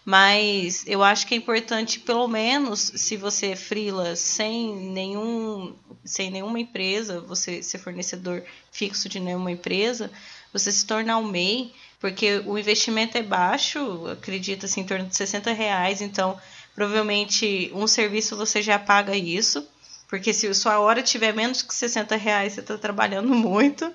[0.10, 6.32] Mas eu acho que é importante, pelo menos, se você é frila sem nenhum, sem
[6.32, 8.42] nenhuma empresa, você ser fornecedor
[8.72, 10.10] fixo de nenhuma empresa,
[10.54, 15.14] você se tornar um MEI, porque o investimento é baixo, acredito assim, em torno de
[15.14, 16.40] 60 reais, então
[16.74, 19.68] provavelmente um serviço você já paga isso,
[20.08, 23.92] porque se a sua hora tiver menos que 60 reais, você está trabalhando muito.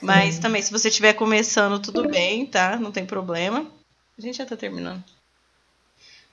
[0.00, 2.78] Mas também, se você estiver começando, tudo bem, tá?
[2.78, 3.70] Não tem problema.
[4.16, 5.04] A gente já está terminando.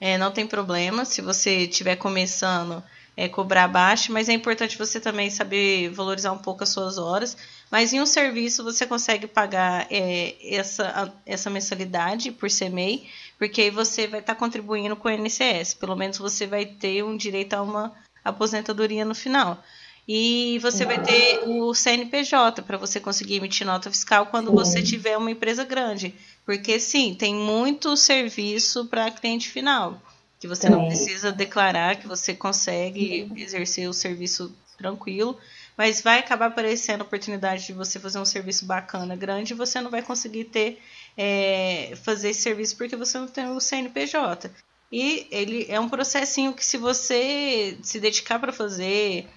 [0.00, 2.82] É, não tem problema se você estiver começando
[3.16, 7.36] é, cobrar baixo, mas é importante você também saber valorizar um pouco as suas horas.
[7.70, 13.06] Mas em um serviço você consegue pagar é, essa, essa mensalidade por ser MEI,
[13.38, 15.74] porque aí você vai estar tá contribuindo com o INSS.
[15.74, 17.92] Pelo menos você vai ter um direito a uma
[18.24, 19.62] aposentadoria no final.
[20.08, 25.16] E você vai ter o CNPJ para você conseguir emitir nota fiscal quando você tiver
[25.16, 26.14] uma empresa grande.
[26.50, 30.02] Porque sim, tem muito serviço para cliente final,
[30.40, 35.38] que você não precisa declarar que você consegue exercer o serviço tranquilo,
[35.78, 39.80] mas vai acabar aparecendo a oportunidade de você fazer um serviço bacana, grande, e você
[39.80, 40.82] não vai conseguir ter
[41.16, 44.50] é, fazer esse serviço porque você não tem o CNPJ.
[44.90, 49.28] E ele é um processinho que se você se dedicar para fazer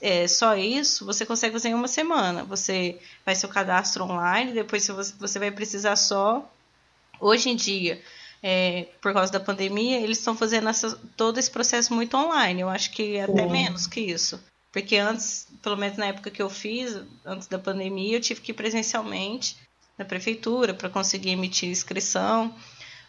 [0.00, 2.42] é, só isso, você consegue fazer em uma semana.
[2.44, 6.50] Você faz seu cadastro online, depois você vai precisar só
[7.20, 8.00] Hoje em dia,
[8.42, 12.60] é, por causa da pandemia, eles estão fazendo essa, todo esse processo muito online.
[12.60, 14.38] Eu acho que até menos que isso.
[14.70, 18.50] Porque antes, pelo menos na época que eu fiz, antes da pandemia, eu tive que
[18.50, 19.56] ir presencialmente
[19.96, 22.54] na prefeitura para conseguir emitir inscrição.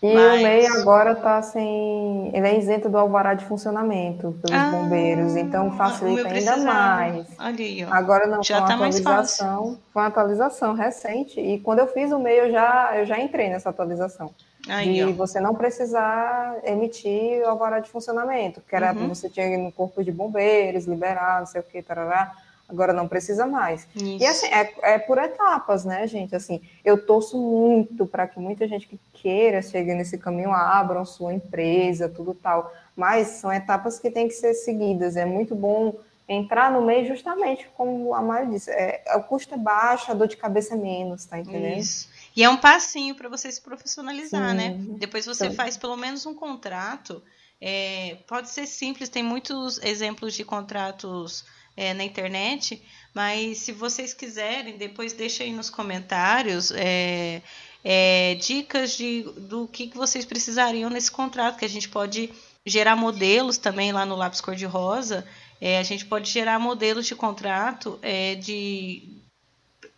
[0.02, 0.40] E Mas...
[0.40, 2.30] o MEI agora está sem.
[2.34, 7.28] Ele é isento do alvará de funcionamento pelos ah, bombeiros, então facilita ainda mais.
[7.38, 7.94] Ali, ó.
[7.94, 9.80] Agora não, Já foi uma tá atualização.
[9.92, 11.40] Foi uma atualização recente.
[11.40, 14.32] E quando eu fiz o MEI, eu já, eu já entrei nessa atualização.
[14.68, 15.12] Aí, ó.
[15.12, 19.10] você não precisar emitir o alvará de funcionamento, que era uhum.
[19.10, 22.32] você tinha no corpo de bombeiros, liberar, não sei o que, tarará
[22.68, 23.88] agora não precisa mais.
[23.96, 24.24] Isso.
[24.24, 26.36] E assim, é, é, por etapas, né, gente?
[26.36, 31.34] Assim, eu torço muito para que muita gente que queira chegar nesse caminho abram sua
[31.34, 32.72] empresa, tudo tal.
[32.96, 35.16] Mas são etapas que têm que ser seguidas.
[35.16, 35.96] É muito bom
[36.30, 38.70] entrar no meio justamente como a Mari disse.
[38.70, 41.80] É, o custo é baixo, a dor de cabeça é menos, tá entendendo?
[41.80, 42.08] Isso.
[42.36, 44.74] E é um passinho para você se profissionalizar, né?
[44.74, 44.92] Sim.
[44.92, 44.98] né?
[45.00, 47.24] Depois você então, faz pelo menos um contrato.
[47.60, 51.46] É, pode ser simples, tem muitos exemplos de contratos
[51.76, 52.80] é, na internet,
[53.12, 57.42] mas se vocês quiserem, depois deixa aí nos comentários é,
[57.88, 62.34] é, dicas de, do que, que vocês precisariam nesse contrato, que a gente pode
[62.66, 65.24] gerar modelos também lá no Lápis Cor-de-Rosa,
[65.62, 69.04] é, a gente pode gerar modelos de contrato é, de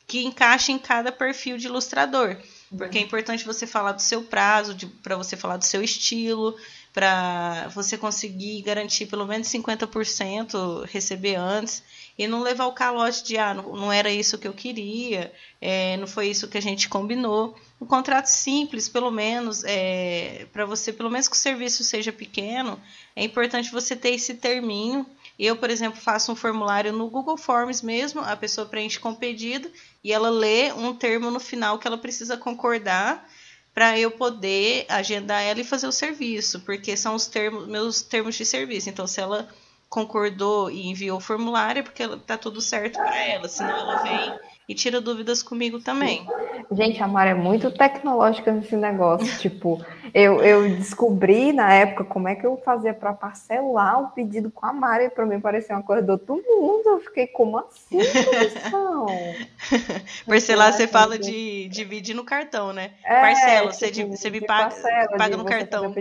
[0.06, 2.36] que encaixe em cada perfil de ilustrador.
[2.78, 6.58] Porque é importante você falar do seu prazo, para você falar do seu estilo,
[6.94, 11.82] para você conseguir garantir pelo menos 50% receber antes
[12.18, 15.32] e não levar o calote de ah, não, não era isso que eu queria,
[15.62, 17.56] é, não foi isso que a gente combinou.
[17.80, 22.82] Um contrato simples, pelo menos, é, para você, pelo menos que o serviço seja pequeno,
[23.16, 25.06] é importante você ter esse terminho.
[25.38, 29.72] Eu, por exemplo, faço um formulário no Google Forms mesmo, a pessoa preenche com pedido
[30.04, 33.30] e ela lê um termo no final que ela precisa concordar
[33.76, 38.34] para eu poder agendar ela e fazer o serviço, porque são os termos, meus termos
[38.34, 38.90] de serviço.
[38.90, 39.48] Então, se ela
[39.88, 44.40] concordou e enviou o formulário, é porque tá tudo certo para ela, senão ela vem
[44.68, 46.28] e tira dúvidas comigo também.
[46.72, 49.26] Gente, a Mara é muito tecnológica nesse negócio.
[49.40, 49.82] tipo,
[50.14, 54.66] eu, eu descobri na época como é que eu fazia para parcelar o pedido com
[54.66, 56.84] a Mara e para mim parecia uma coisa do outro mundo.
[56.86, 58.00] Eu fiquei, como assim?
[60.28, 62.92] Parcelar, você fala de dividir no cartão, né?
[63.06, 65.96] É, Parcela, tipo, você, você me paga, parcela, paga no cartão.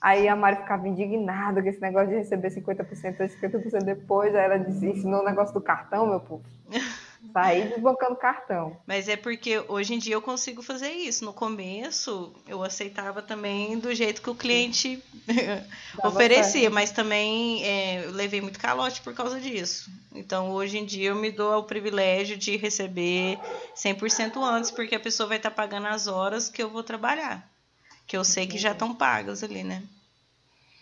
[0.00, 4.34] Aí a Mari ficava indignada com esse negócio de receber 50% ou 50% depois.
[4.34, 6.44] Aí ela disse, ensinou o negócio do cartão, meu povo.
[7.32, 8.76] Sair desbancando cartão.
[8.86, 11.24] Mas é porque hoje em dia eu consigo fazer isso.
[11.24, 15.02] No começo, eu aceitava também do jeito que o cliente
[16.04, 16.74] oferecia, certo.
[16.74, 19.90] mas também é, eu levei muito calote por causa disso.
[20.14, 23.38] Então, hoje em dia, eu me dou o privilégio de receber
[23.76, 27.48] 100% antes, porque a pessoa vai estar pagando as horas que eu vou trabalhar.
[28.06, 29.82] Que eu sei que já estão pagas ali, né?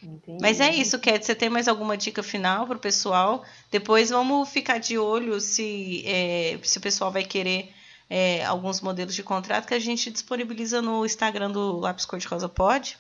[0.03, 0.39] Entendi.
[0.41, 1.25] Mas é isso, Cat.
[1.25, 3.43] Você tem mais alguma dica final para o pessoal?
[3.71, 7.71] Depois vamos ficar de olho se, é, se o pessoal vai querer
[8.11, 12.27] é, alguns modelos de contrato que a gente disponibiliza no Instagram do Lápis Cor de
[12.27, 12.99] Rosa Pode.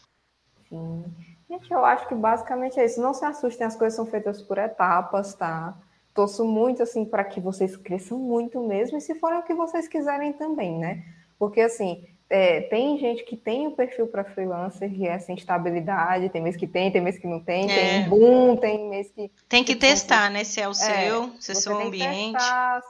[0.68, 1.04] Sim.
[1.50, 3.00] Gente, eu acho que basicamente é isso.
[3.02, 5.76] Não se assustem, as coisas são feitas por etapas, tá?
[6.14, 9.86] Torço muito, assim, para que vocês cresçam muito mesmo, e se for o que vocês
[9.86, 11.04] quiserem também, né?
[11.38, 16.30] Porque, assim, é, tem gente que tem o perfil para freelancer, que é sem estabilidade,
[16.30, 17.74] tem mês que tem, tem mês que não tem, é.
[17.74, 19.30] tem boom, tem mês que.
[19.46, 20.42] Tem que, que testar, né?
[20.42, 22.32] Se é o é, seu, se é o seu ambiente.
[22.32, 22.82] Testar,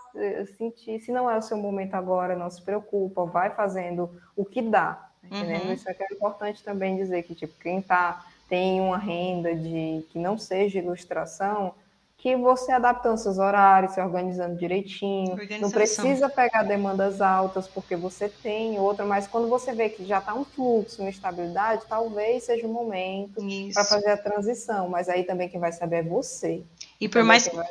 [0.57, 4.63] sentir, se não é o seu momento agora, não se preocupa, vai fazendo o que
[4.63, 5.11] dá.
[5.25, 5.65] Entendendo?
[5.65, 5.73] Uhum.
[5.73, 10.07] Isso é que é importante também dizer que, tipo, quem tá, tem uma renda de
[10.11, 11.75] que não seja ilustração,
[12.23, 18.29] que você adaptando seus horários, se organizando direitinho, não precisa pegar demandas altas porque você
[18.29, 22.65] tem outra, mas quando você vê que já está um fluxo, uma estabilidade, talvez seja
[22.65, 23.43] o momento
[23.75, 26.63] para fazer a transição, mas aí também quem vai saber é você.
[27.01, 27.67] E por mais vai...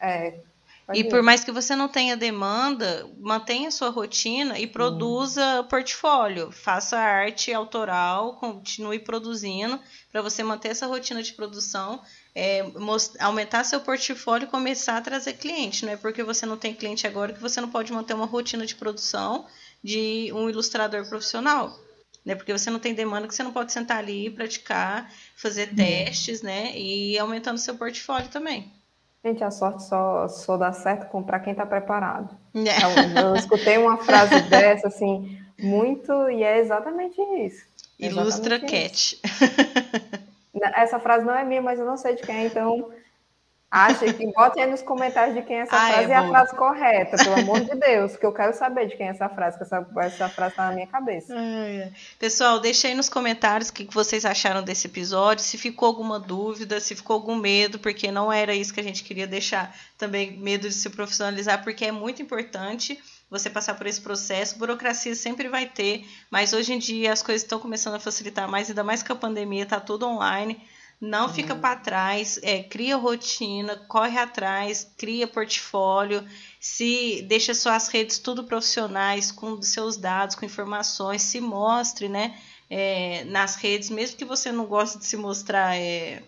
[0.00, 0.34] é,
[0.92, 5.64] e por mais que você não tenha demanda, mantenha sua rotina e produza hum.
[5.68, 6.50] portfólio.
[6.50, 9.78] Faça arte autoral, continue produzindo
[10.10, 12.02] para você manter essa rotina de produção
[12.34, 12.64] é,
[13.18, 15.84] aumentar seu portfólio e começar a trazer cliente.
[15.84, 18.64] Não é porque você não tem cliente agora que você não pode manter uma rotina
[18.64, 19.46] de produção
[19.82, 21.78] de um ilustrador profissional.
[22.24, 22.34] Né?
[22.34, 25.76] Porque você não tem demanda que você não pode sentar ali, praticar, fazer uhum.
[25.76, 26.72] testes, né?
[26.76, 28.72] E aumentando seu portfólio também.
[29.24, 32.36] Gente, a sorte só, só dá certo comprar quem está preparado.
[32.54, 33.22] É.
[33.22, 37.64] Eu, eu escutei uma frase dessa, assim, muito, e é exatamente isso.
[37.98, 39.18] Ilustra Cat.
[40.74, 42.90] Essa frase não é minha, mas eu não sei de quem, então
[43.72, 46.14] acha que botem aí nos comentários de quem é essa ah, é frase é e
[46.14, 49.30] a frase correta, pelo amor de Deus, que eu quero saber de quem é essa
[49.30, 51.34] frase, que essa, essa frase está na minha cabeça.
[52.18, 56.80] Pessoal, deixa aí nos comentários o que vocês acharam desse episódio, se ficou alguma dúvida,
[56.80, 60.68] se ficou algum medo, porque não era isso que a gente queria deixar também, medo
[60.68, 63.02] de se profissionalizar, porque é muito importante
[63.32, 64.58] você passar por esse processo.
[64.58, 68.68] Burocracia sempre vai ter, mas hoje em dia as coisas estão começando a facilitar mais,
[68.68, 70.60] ainda mais com a pandemia, tá tudo online.
[71.00, 71.32] Não uhum.
[71.32, 76.24] fica para trás, é, cria rotina, corre atrás, cria portfólio,
[76.60, 82.38] se deixa suas redes tudo profissionais, com seus dados, com informações, se mostre, né?
[82.70, 86.22] É, nas redes, mesmo que você não goste de se mostrar é,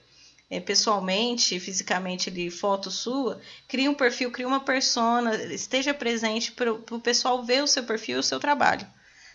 [0.55, 6.73] é, pessoalmente, fisicamente ali, foto sua, cria um perfil, cria uma persona, esteja presente para
[6.73, 8.87] o pessoal ver o seu perfil e o seu trabalho.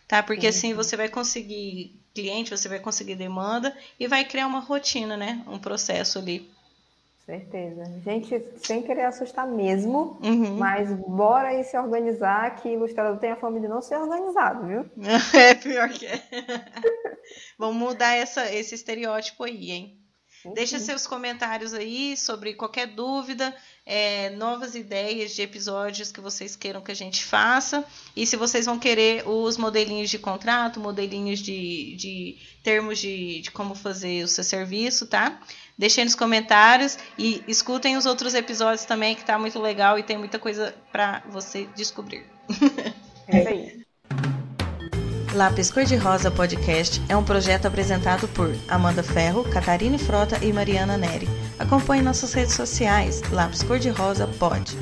[0.07, 0.24] Tá?
[0.24, 0.49] Porque uhum.
[0.49, 5.43] assim você vai conseguir cliente, você vai conseguir demanda e vai criar uma rotina, né?
[5.47, 6.49] Um processo ali.
[7.26, 7.84] Certeza.
[8.03, 10.57] Gente, sem querer assustar mesmo, uhum.
[10.57, 14.86] mas bora aí se organizar, que ilustrador tem a fama de não ser organizado, viu?
[15.39, 16.24] É pior que é.
[17.55, 19.99] Vamos mudar essa, esse estereótipo aí, hein?
[20.53, 20.83] Deixa uhum.
[20.83, 23.53] seus comentários aí sobre qualquer dúvida,
[23.85, 27.83] é, novas ideias de episódios que vocês queiram que a gente faça.
[28.15, 33.51] E se vocês vão querer os modelinhos de contrato, modelinhos de, de termos de, de
[33.51, 35.41] como fazer o seu serviço, tá?
[35.77, 40.17] Deixem nos comentários e escutem os outros episódios também, que tá muito legal e tem
[40.17, 42.25] muita coisa para você descobrir.
[43.27, 43.79] É isso aí.
[45.34, 51.30] Lápis Cor-de-Rosa Podcast é um projeto apresentado por Amanda Ferro, Catarine Frota e Mariana Neri.
[51.59, 54.75] Acompanhe nossas redes sociais, Lápis Cor-de-Rosa Pod.